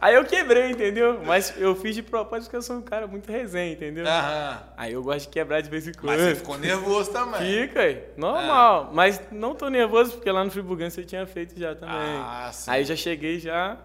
Aí 0.01 0.15
eu 0.15 0.25
quebrei, 0.25 0.71
entendeu? 0.71 1.21
Mas 1.27 1.53
eu 1.59 1.75
fiz 1.75 1.97
de 1.97 2.03
propósito 2.03 2.45
porque 2.45 2.57
eu 2.57 2.63
sou 2.63 2.77
um 2.77 2.83
cara 2.83 3.09
muito 3.09 3.31
resenha, 3.31 3.73
entendeu? 3.73 4.07
Aham. 4.07 4.63
Aí 4.77 4.93
eu 4.93 5.03
gosto 5.03 5.23
de 5.23 5.29
quebrar 5.29 5.61
de 5.61 5.69
vez 5.69 5.89
em 5.89 5.93
quando. 5.93 6.17
Mas 6.17 6.21
você 6.21 6.37
ficou 6.37 6.57
nervoso 6.57 7.11
também. 7.11 7.41
Fica, 7.41 7.81
aí. 7.81 8.05
normal. 8.17 8.91
Mas 8.95 9.21
não 9.33 9.53
tô 9.53 9.69
nervoso 9.69 10.13
porque 10.13 10.31
lá 10.31 10.45
no 10.45 10.51
Friburgan 10.53 10.89
você 10.91 11.03
tinha 11.03 11.27
feito 11.27 11.59
já 11.59 11.75
também. 11.75 11.97
Ah, 11.97 12.51
sim. 12.53 12.71
Aí 12.71 12.85
já 12.85 12.95
cheguei 12.95 13.41
já. 13.41 13.77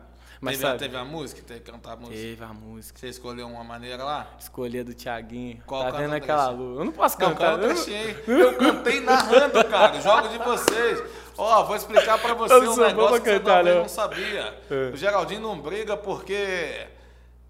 Mas 0.46 0.58
teve, 0.58 0.68
sabe, 0.68 0.80
teve 0.80 0.98
a 0.98 1.04
música? 1.04 1.42
Teve 1.46 1.60
que 1.60 1.72
cantar 1.72 1.94
a 1.94 1.96
música? 1.98 2.16
teve 2.18 2.44
a 2.44 2.48
música. 2.54 3.00
Você 3.00 3.08
escolheu 3.10 3.48
uma 3.48 3.64
maneira 3.64 4.04
lá? 4.04 4.28
Escolher 4.40 4.84
do 4.84 4.94
Thiaguinho. 4.94 5.62
Qual 5.66 5.84
tá 5.84 5.92
vendo 5.98 6.14
aquela 6.14 6.50
lua? 6.50 6.82
Eu 6.82 6.86
não 6.86 6.92
posso 6.92 7.20
Não, 7.20 7.30
cantar. 7.30 7.52
cara, 7.58 7.62
eu 7.64 7.68
não- 7.74 7.82
achei. 7.82 8.24
Eu 8.28 8.54
cantei 8.56 9.00
narrando, 9.02 9.64
cara, 9.66 10.00
jogo 10.02 10.28
de 10.30 10.38
vocês. 10.38 11.04
Ó, 11.38 11.64
vou 11.64 11.76
explicar 11.76 12.18
pra 12.20 12.34
você 12.34 12.54
Eu 12.54 12.62
um 12.62 12.76
não 12.76 12.88
negócio 12.88 13.22
que 13.22 13.30
você 13.30 13.40
cantar, 13.40 13.54
talvez 13.56 13.76
não. 13.76 13.82
não 13.84 13.90
sabia. 13.90 14.58
É. 14.72 14.90
O 14.94 14.96
Geraldinho 14.96 15.42
não 15.42 15.60
briga 15.60 15.98
porque 15.98 16.88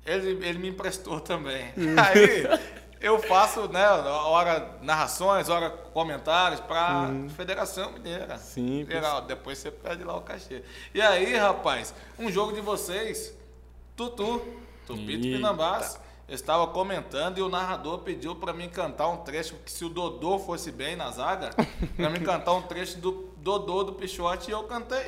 ele, 0.06 0.46
ele 0.48 0.58
me 0.60 0.70
emprestou 0.70 1.20
também. 1.20 1.66
Hum. 1.78 1.96
Aí 1.98 2.48
eu 3.06 3.20
faço, 3.20 3.68
né, 3.72 3.88
hora 3.88 4.78
narrações, 4.82 5.48
hora 5.50 5.70
comentários 5.70 6.60
pra 6.60 7.10
Federação 7.36 7.92
Mineira. 7.92 8.38
Sim, 8.38 8.86
Geral, 8.90 9.22
depois 9.22 9.58
você 9.60 9.70
pede 9.72 10.04
lá 10.04 10.16
o 10.18 10.22
cachê. 10.22 10.64
E 10.94 11.02
aí, 11.02 11.36
rapaz, 11.36 11.94
um 12.18 12.32
jogo 12.32 12.54
de 12.54 12.62
vocês, 12.62 13.36
Tutu, 13.96 14.40
Tupito 14.88 15.12
Eita. 15.26 15.38
Pinambás, 15.38 16.00
estava 16.28 16.66
comentando 16.68 17.38
e 17.38 17.42
o 17.42 17.50
narrador 17.50 18.00
pediu 18.00 18.36
pra 18.36 18.52
mim 18.54 18.70
cantar 18.70 19.08
um 19.08 19.18
trecho 19.18 19.56
que 19.64 19.72
se 19.72 19.86
o 19.86 19.90
Dodô 19.90 20.40
fosse 20.40 20.72
bem 20.72 20.96
na 20.96 21.12
zaga, 21.12 21.52
pra 21.96 22.10
mim 22.10 22.22
cantar 22.22 22.54
um 22.54 22.64
trecho 22.64 22.98
do 23.00 23.30
Dodô 23.38 23.84
do 23.84 23.94
Pichote 23.94 24.50
e 24.50 24.54
eu 24.54 24.64
cantei. 24.64 25.04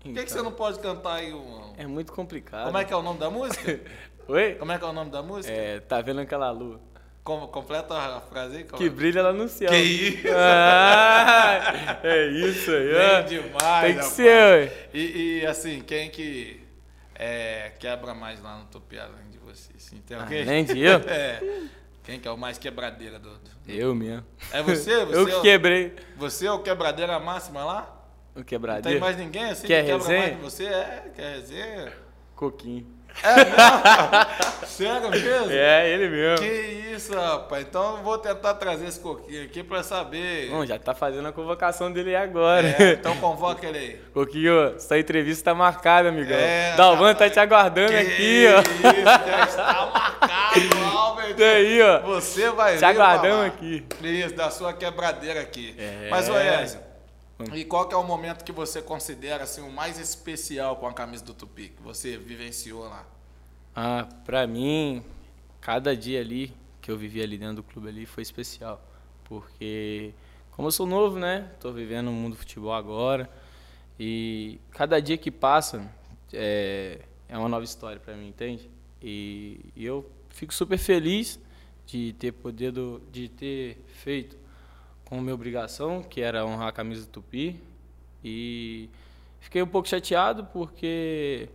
Por 0.00 0.04
que, 0.04 0.12
que 0.14 0.20
Então. 0.20 0.26
você 0.28 0.42
não 0.42 0.52
pode 0.52 0.78
cantar 0.80 1.14
aí 1.16 1.32
um... 1.32 1.74
É 1.76 1.86
muito 1.86 2.12
complicado. 2.12 2.64
Como 2.66 2.78
é 2.78 2.84
que 2.84 2.92
é 2.92 2.96
o 2.96 3.02
nome 3.02 3.18
da 3.20 3.30
música? 3.30 3.80
Oi? 4.26 4.54
Como 4.54 4.72
é 4.72 4.78
que 4.78 4.84
é 4.84 4.88
o 4.88 4.92
nome 4.92 5.10
da 5.10 5.22
música? 5.22 5.52
É, 5.54 5.78
tá 5.80 6.00
vendo 6.00 6.20
aquela 6.20 6.50
lua? 6.50 6.80
Como, 7.22 7.48
completa 7.48 7.94
a 7.94 8.20
frase 8.20 8.56
aí. 8.58 8.64
Que 8.64 8.88
brilha 8.88 9.22
lá 9.22 9.32
no 9.32 9.48
céu. 9.48 9.68
Que 9.68 9.76
isso? 9.76 10.26
Ah, 10.34 12.00
é 12.02 12.26
isso 12.28 12.70
aí. 12.70 12.92
Bem 12.94 13.24
demais, 13.42 13.80
Tem 13.82 13.92
que 13.94 14.00
rapaz. 14.00 14.06
ser. 14.14 14.90
E, 14.94 15.38
e, 15.42 15.46
assim, 15.46 15.80
quem 15.82 16.10
que 16.10 16.60
é, 17.14 17.72
quebra 17.78 18.14
mais 18.14 18.42
lá 18.42 18.58
no 18.58 18.64
Tupi 18.66 18.98
além 18.98 19.28
de 19.30 19.38
você? 19.38 19.70
Assim, 19.76 19.98
tem 19.98 20.16
alguém? 20.16 20.42
Além 20.42 20.64
de 20.64 20.78
eu? 20.80 20.98
É. 21.06 21.40
Quem 22.02 22.18
que 22.18 22.26
é 22.26 22.30
o 22.30 22.38
mais 22.38 22.56
quebradeira 22.58 23.18
do... 23.18 23.28
do- 23.36 23.50
Eu 23.68 23.94
mesmo. 23.94 24.24
É 24.50 24.62
você? 24.62 25.04
você 25.04 25.16
Eu 25.16 25.26
que 25.26 25.40
quebrei 25.42 25.94
Você 26.16 26.46
é 26.46 26.50
o 26.52 26.60
quebradeira 26.60 27.18
máxima 27.20 27.62
lá? 27.62 27.96
o 28.34 28.38
Não 28.40 28.80
tem 28.82 28.98
mais 28.98 29.16
ninguém 29.16 29.44
assim 29.44 29.66
Quer 29.66 29.84
que 29.84 29.90
quebra 29.90 30.06
resenha? 30.08 30.20
mais 30.20 30.36
que 30.36 30.42
você? 30.42 30.64
É, 30.64 31.10
quer 31.14 31.34
resenha? 31.36 31.92
Coquinho. 32.34 32.86
Sério 34.66 35.10
mesmo? 35.10 35.50
É, 35.50 35.88
ele 35.90 36.08
mesmo. 36.08 36.38
Que 36.38 36.92
isso, 36.94 37.14
rapaz. 37.14 37.66
Então 37.68 37.96
eu 37.96 38.02
vou 38.02 38.16
tentar 38.18 38.54
trazer 38.54 38.86
esse 38.86 38.98
coquinho 39.00 39.44
aqui 39.44 39.62
pra 39.62 39.82
saber. 39.82 40.48
Bom, 40.50 40.64
já 40.64 40.78
tá 40.78 40.94
fazendo 40.94 41.28
a 41.28 41.32
convocação 41.32 41.92
dele 41.92 42.14
aí 42.14 42.22
agora. 42.22 42.66
É, 42.78 42.92
então 42.92 43.16
convoca 43.16 43.66
ele 43.66 43.78
aí. 43.78 44.00
Coquinho, 44.14 44.74
essa 44.76 44.98
entrevista 44.98 45.50
tá 45.50 45.54
marcada, 45.54 46.08
amigão. 46.08 46.36
É, 46.36 46.74
Dalvan 46.76 47.14
tá 47.14 47.28
te 47.28 47.38
aguardando 47.38 47.96
aqui, 47.96 48.46
ó. 48.48 48.60
Isso, 48.60 49.26
já 49.26 49.44
está 49.44 49.90
marcado, 49.92 50.78
Albert. 50.96 51.34
Tá 51.36 51.44
aí, 51.44 51.82
ó. 51.82 52.00
Você 52.00 52.50
vai 52.50 52.76
Te 52.76 52.84
aguardamos 52.84 53.36
falar. 53.36 53.46
aqui. 53.46 53.84
Isso, 54.02 54.34
da 54.34 54.50
sua 54.50 54.72
quebradeira 54.72 55.40
aqui. 55.40 55.74
É. 55.78 56.08
Mas, 56.10 56.28
ô 56.28 56.36
Ezio, 56.38 56.80
e 57.54 57.64
qual 57.64 57.88
que 57.88 57.94
é 57.94 57.96
o 57.96 58.04
momento 58.04 58.44
que 58.44 58.52
você 58.52 58.82
considera 58.82 59.44
assim, 59.44 59.62
o 59.62 59.72
mais 59.72 59.98
especial 59.98 60.76
com 60.76 60.86
a 60.86 60.92
camisa 60.92 61.24
do 61.24 61.34
Tupi, 61.34 61.68
que 61.68 61.82
você 61.82 62.16
vivenciou 62.16 62.88
lá? 62.88 63.06
Ah, 63.74 64.08
pra 64.24 64.46
mim, 64.46 65.02
cada 65.60 65.96
dia 65.96 66.20
ali 66.20 66.54
que 66.80 66.90
eu 66.90 66.96
vivi 66.96 67.22
ali 67.22 67.38
dentro 67.38 67.56
do 67.56 67.62
clube 67.62 67.88
ali 67.88 68.06
foi 68.06 68.22
especial. 68.22 68.82
Porque, 69.24 70.12
como 70.52 70.68
eu 70.68 70.72
sou 70.72 70.86
novo, 70.86 71.18
né? 71.18 71.50
Tô 71.60 71.72
vivendo 71.72 72.08
o 72.08 72.12
mundo 72.12 72.32
do 72.32 72.38
futebol 72.38 72.72
agora. 72.72 73.30
E 73.98 74.58
cada 74.70 75.00
dia 75.00 75.16
que 75.16 75.30
passa 75.30 75.88
é, 76.32 77.00
é 77.28 77.38
uma 77.38 77.48
nova 77.48 77.64
história 77.64 78.00
para 78.00 78.14
mim, 78.14 78.28
entende? 78.28 78.68
E, 79.02 79.60
e, 79.76 79.84
eu 79.84 80.10
fico 80.30 80.52
super 80.52 80.78
feliz 80.78 81.38
de 81.86 82.12
ter 82.14 82.32
poder 82.32 82.72
de 83.10 83.28
ter 83.28 83.78
feito 84.02 84.36
como 85.10 85.20
minha 85.20 85.34
obrigação, 85.34 86.04
que 86.04 86.20
era 86.20 86.46
honrar 86.46 86.68
a 86.68 86.72
camisa 86.72 87.04
do 87.04 87.08
Tupi. 87.08 87.60
E 88.24 88.88
fiquei 89.40 89.60
um 89.60 89.66
pouco 89.66 89.88
chateado 89.88 90.44
porque 90.52 91.48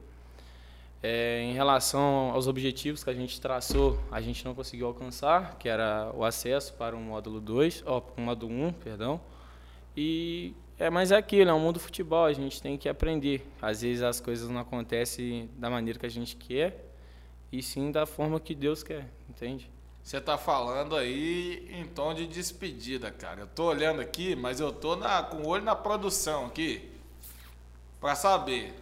é, 1.01 1.41
em 1.41 1.53
relação 1.53 2.31
aos 2.33 2.47
objetivos 2.47 3.01
que 3.01 3.09
a 3.09 3.13
gente 3.13 3.39
traçou, 3.39 3.97
a 4.11 4.19
gente 4.19 4.43
não 4.43 4.53
conseguiu 4.53 4.87
alcançar, 4.87 5.57
que 5.57 5.69
era 5.69 6.11
o 6.13 6.25
acesso 6.25 6.73
para 6.73 6.97
o 6.97 6.99
módulo 6.99 7.39
2, 7.39 7.83
ó, 7.85 8.03
o 8.17 8.21
módulo 8.21 8.53
1, 8.53 8.73
perdão. 8.73 9.21
E 9.95 10.53
é, 10.77 10.89
mas 10.89 11.13
é 11.13 11.15
aquilo, 11.15 11.49
é 11.49 11.53
um 11.53 11.59
mundo 11.59 11.75
do 11.75 11.79
futebol, 11.79 12.25
a 12.25 12.33
gente 12.33 12.61
tem 12.61 12.77
que 12.77 12.89
aprender. 12.89 13.49
Às 13.61 13.83
vezes 13.83 14.03
as 14.03 14.19
coisas 14.19 14.49
não 14.49 14.59
acontecem 14.59 15.49
da 15.55 15.69
maneira 15.69 15.97
que 15.97 16.05
a 16.05 16.09
gente 16.09 16.35
quer, 16.35 16.91
e 17.49 17.63
sim 17.63 17.89
da 17.89 18.05
forma 18.05 18.37
que 18.37 18.53
Deus 18.53 18.83
quer, 18.83 19.07
entende? 19.29 19.71
Você 20.05 20.21
tá 20.21 20.37
falando 20.37 20.95
aí 20.95 21.67
em 21.71 21.83
tom 21.83 22.13
de 22.13 22.27
despedida, 22.27 23.09
cara. 23.09 23.41
Eu 23.41 23.47
tô 23.47 23.65
olhando 23.65 24.01
aqui, 24.01 24.35
mas 24.35 24.59
eu 24.59 24.71
tô 24.71 24.95
na, 24.95 25.23
com 25.23 25.37
o 25.37 25.47
olho 25.47 25.63
na 25.63 25.75
produção 25.75 26.45
aqui. 26.45 26.91
Para 27.99 28.13
saber. 28.13 28.75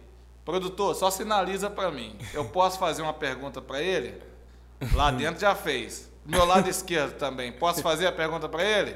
Produtor, 0.44 0.94
só 0.94 1.10
sinaliza 1.10 1.70
para 1.70 1.90
mim. 1.90 2.14
Eu 2.34 2.44
posso 2.44 2.78
fazer 2.78 3.00
uma 3.00 3.14
pergunta 3.14 3.62
para 3.62 3.80
ele? 3.80 4.20
Lá 4.92 5.10
dentro 5.16 5.40
já 5.40 5.54
fez. 5.54 6.10
Do 6.26 6.32
meu 6.32 6.44
lado 6.44 6.68
esquerdo 6.68 7.16
também. 7.16 7.50
Posso 7.52 7.80
fazer 7.80 8.06
a 8.06 8.12
pergunta 8.12 8.46
para 8.46 8.62
ele? 8.62 8.94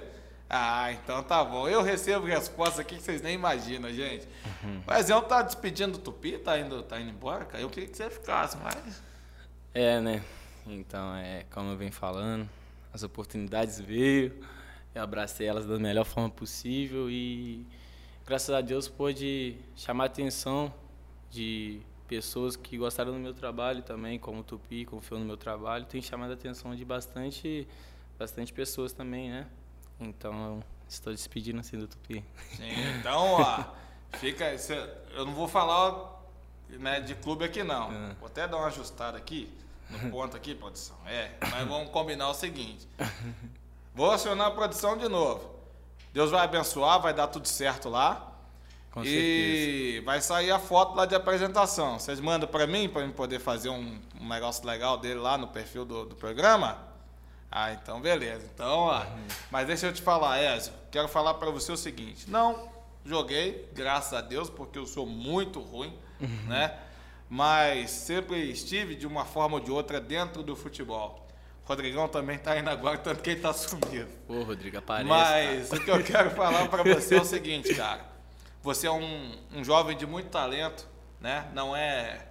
Ah, 0.50 0.92
então 0.92 1.22
tá 1.22 1.42
bom. 1.42 1.66
Eu 1.66 1.82
recebo 1.82 2.26
respostas 2.26 2.80
aqui 2.80 2.96
que 2.96 3.02
vocês 3.02 3.22
nem 3.22 3.36
imaginam, 3.36 3.90
gente. 3.90 4.28
Uhum. 4.62 4.82
O 4.86 4.92
Ezão 4.92 5.22
tá 5.22 5.40
despedindo 5.40 5.92
do 5.92 5.98
Tupi, 5.98 6.36
tá 6.36 6.58
indo, 6.58 6.82
tá 6.82 7.00
indo 7.00 7.08
embora, 7.08 7.46
cara. 7.46 7.62
Eu 7.62 7.70
queria 7.70 7.88
que 7.88 7.96
você 7.96 8.10
ficasse, 8.10 8.58
mas. 8.62 9.02
É, 9.72 9.98
né? 9.98 10.22
Então, 10.66 11.14
é, 11.16 11.44
como 11.50 11.70
eu 11.70 11.76
venho 11.76 11.92
falando, 11.92 12.48
as 12.92 13.02
oportunidades 13.02 13.80
veio, 13.80 14.34
eu 14.94 15.02
abracei 15.02 15.46
elas 15.46 15.66
da 15.66 15.78
melhor 15.78 16.04
forma 16.04 16.30
possível 16.30 17.10
e 17.10 17.66
graças 18.26 18.54
a 18.54 18.60
Deus 18.60 18.88
pude 18.88 19.56
chamar 19.76 20.04
a 20.04 20.06
atenção 20.06 20.72
de 21.30 21.80
pessoas 22.06 22.56
que 22.56 22.76
gostaram 22.78 23.12
do 23.12 23.18
meu 23.18 23.34
trabalho 23.34 23.82
também, 23.82 24.18
como 24.18 24.40
o 24.40 24.44
Tupi, 24.44 24.84
confiou 24.84 25.20
no 25.20 25.26
meu 25.26 25.36
trabalho, 25.36 25.84
tem 25.84 26.00
chamado 26.00 26.30
a 26.30 26.34
atenção 26.34 26.74
de 26.74 26.84
bastante, 26.84 27.68
bastante 28.18 28.52
pessoas 28.52 28.92
também, 28.92 29.30
né? 29.30 29.46
Então, 30.00 30.62
estou 30.88 31.12
despedindo 31.12 31.60
assim 31.60 31.78
do 31.78 31.86
Tupi. 31.86 32.24
Sim, 32.56 32.70
então, 32.98 33.32
ó, 33.32 33.64
fica, 34.18 34.56
eu 35.14 35.26
não 35.26 35.34
vou 35.34 35.46
falar 35.46 36.18
né, 36.70 37.00
de 37.00 37.14
clube 37.14 37.44
aqui 37.44 37.62
não. 37.62 37.92
É. 37.92 38.14
Vou 38.18 38.26
até 38.26 38.48
dar 38.48 38.56
uma 38.56 38.66
ajustada 38.66 39.18
aqui 39.18 39.48
no 39.90 40.10
ponto 40.10 40.36
aqui, 40.36 40.54
produção. 40.54 40.96
É, 41.06 41.30
mas 41.40 41.66
vamos 41.66 41.90
combinar 41.90 42.28
o 42.28 42.34
seguinte. 42.34 42.86
Vou 43.94 44.10
acionar 44.10 44.48
a 44.48 44.50
produção 44.50 44.96
de 44.96 45.08
novo. 45.08 45.58
Deus 46.12 46.30
vai 46.30 46.44
abençoar, 46.44 47.00
vai 47.00 47.12
dar 47.12 47.26
tudo 47.28 47.48
certo 47.48 47.88
lá. 47.88 48.32
Com 48.90 49.04
e 49.04 49.96
certeza. 49.96 50.04
vai 50.06 50.20
sair 50.20 50.50
a 50.50 50.58
foto 50.58 50.94
lá 50.94 51.04
de 51.04 51.14
apresentação. 51.14 51.98
Vocês 51.98 52.20
mandam 52.20 52.48
para 52.48 52.66
mim, 52.66 52.88
para 52.88 53.02
eu 53.02 53.12
poder 53.12 53.38
fazer 53.38 53.68
um, 53.68 54.00
um, 54.20 54.28
negócio 54.28 54.66
legal 54.66 54.96
dele 54.98 55.20
lá 55.20 55.36
no 55.36 55.48
perfil 55.48 55.84
do, 55.84 56.06
do 56.06 56.16
programa? 56.16 56.78
Ah, 57.50 57.72
então 57.72 58.00
beleza. 58.00 58.48
Então, 58.54 58.78
ó, 58.78 59.00
uhum. 59.00 59.26
mas 59.50 59.66
deixa 59.66 59.86
eu 59.86 59.92
te 59.92 60.02
falar, 60.02 60.42
Ezio. 60.42 60.72
Quero 60.90 61.08
falar 61.08 61.34
para 61.34 61.50
você 61.50 61.72
o 61.72 61.76
seguinte. 61.76 62.28
Não 62.30 62.68
joguei, 63.04 63.68
graças 63.72 64.12
a 64.12 64.20
Deus, 64.20 64.50
porque 64.50 64.78
eu 64.78 64.86
sou 64.86 65.06
muito 65.06 65.60
ruim, 65.60 65.96
uhum. 66.20 66.46
né? 66.46 66.78
Mas 67.28 67.90
sempre 67.90 68.50
estive 68.50 68.94
de 68.94 69.06
uma 69.06 69.24
forma 69.24 69.56
ou 69.56 69.60
de 69.60 69.70
outra 69.70 70.00
dentro 70.00 70.42
do 70.42 70.56
futebol. 70.56 71.26
O 71.64 71.68
Rodrigão 71.68 72.08
também 72.08 72.36
está 72.36 72.58
indo 72.58 72.70
agora, 72.70 72.96
tanto 72.96 73.22
que 73.22 73.30
ele 73.30 73.38
está 73.38 73.52
sumido. 73.52 74.08
Ô, 74.26 74.42
Rodrigo, 74.42 74.78
aparece. 74.78 75.08
Mas 75.08 75.72
o 75.72 75.84
que 75.84 75.90
eu 75.90 76.02
quero 76.02 76.30
falar 76.30 76.68
para 76.68 76.82
você 76.82 77.16
é 77.16 77.20
o 77.20 77.24
seguinte, 77.24 77.74
cara. 77.74 78.06
Você 78.62 78.86
é 78.86 78.90
um, 78.90 79.36
um 79.52 79.62
jovem 79.62 79.96
de 79.96 80.06
muito 80.06 80.30
talento, 80.30 80.88
né? 81.20 81.48
Não 81.54 81.76
é 81.76 82.26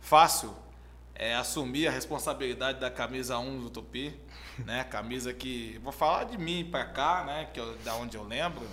fácil 0.00 0.54
é, 1.14 1.34
assumir 1.34 1.88
a 1.88 1.90
responsabilidade 1.90 2.80
da 2.80 2.90
camisa 2.90 3.38
1 3.38 3.60
do 3.60 3.70
Tupi, 3.70 4.14
né? 4.58 4.84
Camisa 4.84 5.32
que 5.32 5.80
vou 5.82 5.92
falar 5.92 6.24
de 6.24 6.36
mim 6.36 6.68
para 6.70 6.84
cá, 6.84 7.24
né? 7.24 7.48
Que 7.52 7.60
eu, 7.60 7.76
da 7.78 7.94
onde 7.94 8.16
eu 8.16 8.24
lembro, 8.24 8.66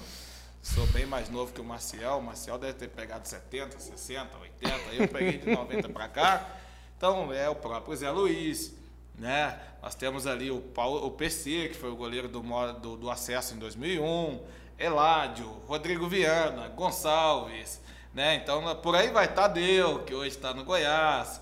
Sou 0.76 0.86
bem 0.88 1.06
mais 1.06 1.30
novo 1.30 1.52
que 1.52 1.60
o 1.60 1.64
Marcial. 1.64 2.20
O 2.20 2.22
Marcial 2.22 2.60
deve 2.60 2.74
ter 2.74 2.90
pegado 2.90 3.28
70, 3.28 3.80
60, 3.80 4.38
80. 4.38 4.76
Eu 4.94 5.08
peguei 5.08 5.38
de 5.40 5.50
90 5.50 5.90
para 5.90 6.08
cá. 6.08 6.48
Então 6.96 7.34
é 7.34 7.50
o 7.50 7.56
próprio 7.56 7.96
Zé 7.96 8.12
Luiz. 8.12 8.76
Né? 9.18 9.60
Nós 9.82 9.96
temos 9.96 10.28
ali 10.28 10.52
o, 10.52 10.62
Paulo, 10.62 11.06
o 11.06 11.12
PC, 11.12 11.70
que 11.70 11.74
foi 11.74 11.90
o 11.90 11.96
goleiro 11.96 12.28
do, 12.28 12.42
do, 12.74 12.98
do 12.98 13.10
acesso 13.10 13.56
em 13.56 13.58
2001. 13.58 14.40
Eládio, 14.78 15.48
Rodrigo 15.68 16.08
Viana, 16.08 16.68
Gonçalves. 16.70 17.82
Né? 18.14 18.36
Então 18.36 18.76
por 18.76 18.96
aí 18.96 19.10
vai 19.10 19.34
Tadeu, 19.34 20.04
que 20.04 20.14
hoje 20.14 20.30
está 20.30 20.54
no 20.54 20.64
Goiás. 20.64 21.42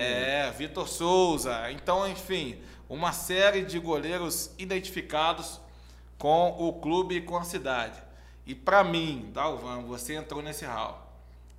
é, 0.00 0.50
Vitor 0.52 0.88
Souza. 0.88 1.70
Então, 1.72 2.08
enfim, 2.08 2.62
uma 2.88 3.12
série 3.12 3.62
de 3.62 3.78
goleiros 3.80 4.52
identificados 4.56 5.60
com 6.16 6.54
o 6.58 6.74
clube 6.74 7.16
e 7.16 7.20
com 7.20 7.36
a 7.36 7.44
cidade. 7.44 8.07
E 8.48 8.54
para 8.54 8.82
mim, 8.82 9.30
Dalvan, 9.34 9.82
você 9.82 10.14
entrou 10.14 10.40
nesse 10.40 10.64
hall. 10.64 11.06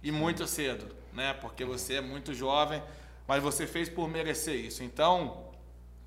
E 0.02 0.12
muito 0.12 0.48
cedo, 0.48 0.88
né? 1.14 1.34
Porque 1.34 1.64
você 1.64 1.96
é 1.96 2.02
muito 2.02 2.34
jovem, 2.34 2.82
mas 3.28 3.44
você 3.44 3.68
fez 3.68 3.88
por 3.88 4.10
merecer 4.10 4.56
isso. 4.56 4.84
Então, 4.84 5.52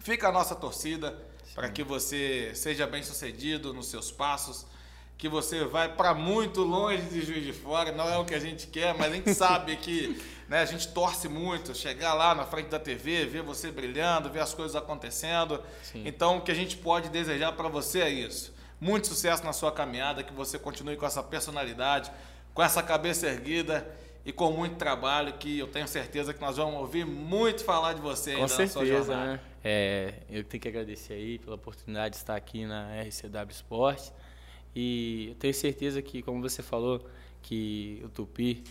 fica 0.00 0.28
a 0.28 0.32
nossa 0.32 0.56
torcida 0.56 1.16
para 1.54 1.68
que 1.68 1.84
você 1.84 2.50
seja 2.56 2.84
bem 2.84 3.00
sucedido 3.04 3.72
nos 3.72 3.86
seus 3.86 4.10
passos, 4.10 4.66
que 5.16 5.28
você 5.28 5.64
vai 5.64 5.94
para 5.94 6.14
muito 6.14 6.62
longe 6.62 7.02
de 7.02 7.22
Juiz 7.24 7.44
de 7.44 7.52
Fora, 7.52 7.92
não 7.92 8.08
é 8.08 8.18
o 8.18 8.24
que 8.24 8.34
a 8.34 8.40
gente 8.40 8.66
quer, 8.66 8.92
mas 8.92 9.12
a 9.12 9.14
gente 9.14 9.32
sabe 9.34 9.76
que 9.76 10.20
né, 10.48 10.62
a 10.62 10.64
gente 10.64 10.88
torce 10.88 11.28
muito, 11.28 11.76
chegar 11.76 12.12
lá 12.14 12.34
na 12.34 12.44
frente 12.44 12.70
da 12.70 12.80
TV, 12.80 13.24
ver 13.26 13.42
você 13.42 13.70
brilhando, 13.70 14.28
ver 14.30 14.40
as 14.40 14.52
coisas 14.52 14.74
acontecendo. 14.74 15.62
Sim. 15.84 16.02
Então, 16.04 16.38
o 16.38 16.40
que 16.40 16.50
a 16.50 16.54
gente 16.56 16.76
pode 16.76 17.08
desejar 17.08 17.52
para 17.52 17.68
você 17.68 18.00
é 18.00 18.10
isso 18.10 18.52
muito 18.82 19.06
sucesso 19.06 19.44
na 19.44 19.52
sua 19.52 19.70
caminhada, 19.70 20.24
que 20.24 20.32
você 20.32 20.58
continue 20.58 20.96
com 20.96 21.06
essa 21.06 21.22
personalidade, 21.22 22.10
com 22.52 22.60
essa 22.60 22.82
cabeça 22.82 23.28
erguida 23.28 23.88
e 24.26 24.32
com 24.32 24.50
muito 24.50 24.74
trabalho, 24.74 25.34
que 25.34 25.60
eu 25.60 25.68
tenho 25.68 25.86
certeza 25.86 26.34
que 26.34 26.40
nós 26.40 26.56
vamos 26.56 26.80
ouvir 26.80 27.06
muito 27.06 27.62
falar 27.62 27.92
de 27.92 28.00
você 28.00 28.34
com 28.34 28.48
certeza, 28.48 29.14
Né? 29.14 29.40
É, 29.62 30.14
eu 30.28 30.42
tenho 30.42 30.60
que 30.60 30.66
agradecer 30.66 31.12
aí 31.12 31.38
pela 31.38 31.54
oportunidade 31.54 32.14
de 32.14 32.16
estar 32.16 32.34
aqui 32.34 32.66
na 32.66 32.88
RCW 33.02 33.52
Esporte. 33.52 34.12
E 34.74 35.28
eu 35.28 35.34
tenho 35.36 35.54
certeza 35.54 36.02
que, 36.02 36.20
como 36.20 36.42
você 36.42 36.60
falou, 36.60 37.08
que 37.40 38.02
o 38.04 38.08
Tupi 38.08 38.64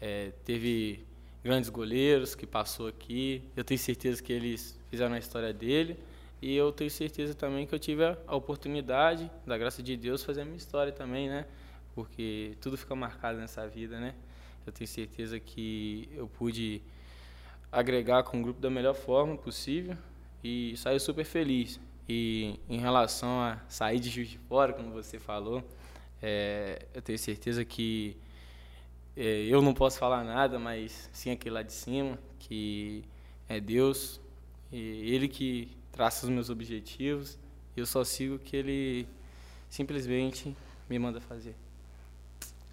é, 0.00 0.32
teve 0.42 1.04
grandes 1.44 1.68
goleiros 1.68 2.34
que 2.34 2.46
passou 2.46 2.88
aqui. 2.88 3.42
Eu 3.54 3.62
tenho 3.62 3.78
certeza 3.78 4.22
que 4.22 4.32
eles 4.32 4.80
fizeram 4.88 5.14
a 5.14 5.18
história 5.18 5.52
dele. 5.52 5.98
E 6.42 6.56
eu 6.56 6.72
tenho 6.72 6.90
certeza 6.90 7.34
também 7.34 7.66
que 7.66 7.74
eu 7.74 7.78
tive 7.78 8.02
a 8.04 8.34
oportunidade, 8.34 9.30
da 9.46 9.58
graça 9.58 9.82
de 9.82 9.96
Deus, 9.96 10.24
fazer 10.24 10.40
a 10.42 10.44
minha 10.44 10.56
história 10.56 10.92
também, 10.92 11.28
né? 11.28 11.46
Porque 11.94 12.56
tudo 12.60 12.78
fica 12.78 12.94
marcado 12.94 13.38
nessa 13.38 13.66
vida, 13.68 14.00
né? 14.00 14.14
Eu 14.66 14.72
tenho 14.72 14.88
certeza 14.88 15.38
que 15.38 16.08
eu 16.14 16.26
pude 16.28 16.82
agregar 17.70 18.22
com 18.22 18.40
o 18.40 18.42
grupo 18.42 18.60
da 18.60 18.70
melhor 18.70 18.94
forma 18.94 19.36
possível 19.36 19.96
e 20.42 20.74
saio 20.76 20.98
super 20.98 21.24
feliz. 21.24 21.78
E 22.08 22.58
em 22.68 22.78
relação 22.78 23.40
a 23.40 23.58
sair 23.68 24.00
de 24.00 24.08
Juiz 24.08 24.28
de 24.28 24.38
Fora, 24.38 24.72
como 24.72 24.90
você 24.90 25.18
falou, 25.18 25.62
é, 26.22 26.86
eu 26.94 27.02
tenho 27.02 27.18
certeza 27.18 27.64
que 27.64 28.16
é, 29.16 29.44
eu 29.44 29.60
não 29.60 29.74
posso 29.74 29.98
falar 29.98 30.24
nada, 30.24 30.58
mas 30.58 31.08
sim 31.12 31.30
aquele 31.30 31.54
lá 31.54 31.62
de 31.62 31.72
cima, 31.72 32.18
que 32.38 33.04
é 33.48 33.60
Deus, 33.60 34.20
e 34.72 35.14
Ele 35.14 35.28
que 35.28 35.76
traço 35.92 36.26
os 36.26 36.30
meus 36.30 36.50
objetivos 36.50 37.38
e 37.76 37.80
eu 37.80 37.86
só 37.86 38.04
sigo 38.04 38.36
o 38.36 38.38
que 38.38 38.56
ele 38.56 39.08
simplesmente 39.68 40.56
me 40.88 40.98
manda 40.98 41.20
fazer. 41.20 41.54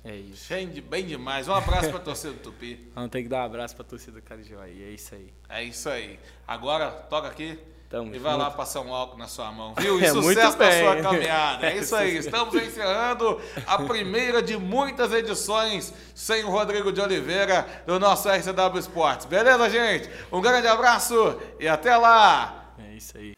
É 0.04 0.16
isso. 0.16 0.48
Bem, 0.50 0.68
bem 0.68 1.06
demais. 1.06 1.48
Um 1.48 1.54
abraço 1.54 1.90
para 1.90 1.98
a 1.98 2.02
torcida 2.02 2.34
do 2.34 2.40
Tupi. 2.40 2.90
Vamos 2.96 3.12
ter 3.12 3.24
que 3.24 3.28
dar 3.30 3.42
um 3.42 3.46
abraço 3.46 3.76
para 3.76 3.86
a 3.86 3.90
torcida 3.90 4.14
do 4.14 4.22
Carijoai. 4.22 4.72
É 4.72 4.92
isso 4.92 5.14
aí. 5.14 5.34
É 5.50 5.64
isso 5.64 5.90
aí. 5.90 6.18
Agora, 6.48 6.90
toca 6.90 7.28
aqui. 7.28 7.60
Tamo 7.90 8.14
e 8.14 8.20
vai 8.20 8.34
junto. 8.34 8.44
lá 8.44 8.52
passar 8.52 8.82
um 8.82 8.94
álcool 8.94 9.18
na 9.18 9.28
sua 9.28 9.50
mão, 9.52 9.74
viu? 9.80 10.00
E 10.00 10.06
é, 10.06 10.10
sucesso 10.10 10.58
na 10.58 10.72
sua 10.72 11.02
caminhada. 11.02 11.68
É 11.68 11.76
isso 11.78 11.96
aí. 11.96 12.18
Estamos 12.18 12.54
encerrando 12.56 13.42
a 13.66 13.78
primeira 13.84 14.42
de 14.42 14.58
muitas 14.58 15.14
edições 15.14 15.94
sem 16.14 16.44
o 16.44 16.50
Rodrigo 16.50 16.92
de 16.92 17.02
Oliveira 17.02 17.66
do 17.86 18.00
nosso 18.00 18.30
RCW 18.30 18.80
Esportes. 18.80 19.26
Beleza, 19.26 19.70
gente? 19.70 20.10
Um 20.32 20.42
grande 20.42 20.68
abraço 20.68 21.38
e 21.60 21.68
até 21.68 21.96
lá! 21.96 22.57
É 22.80 22.96
isso 22.96 23.18
aí. 23.18 23.37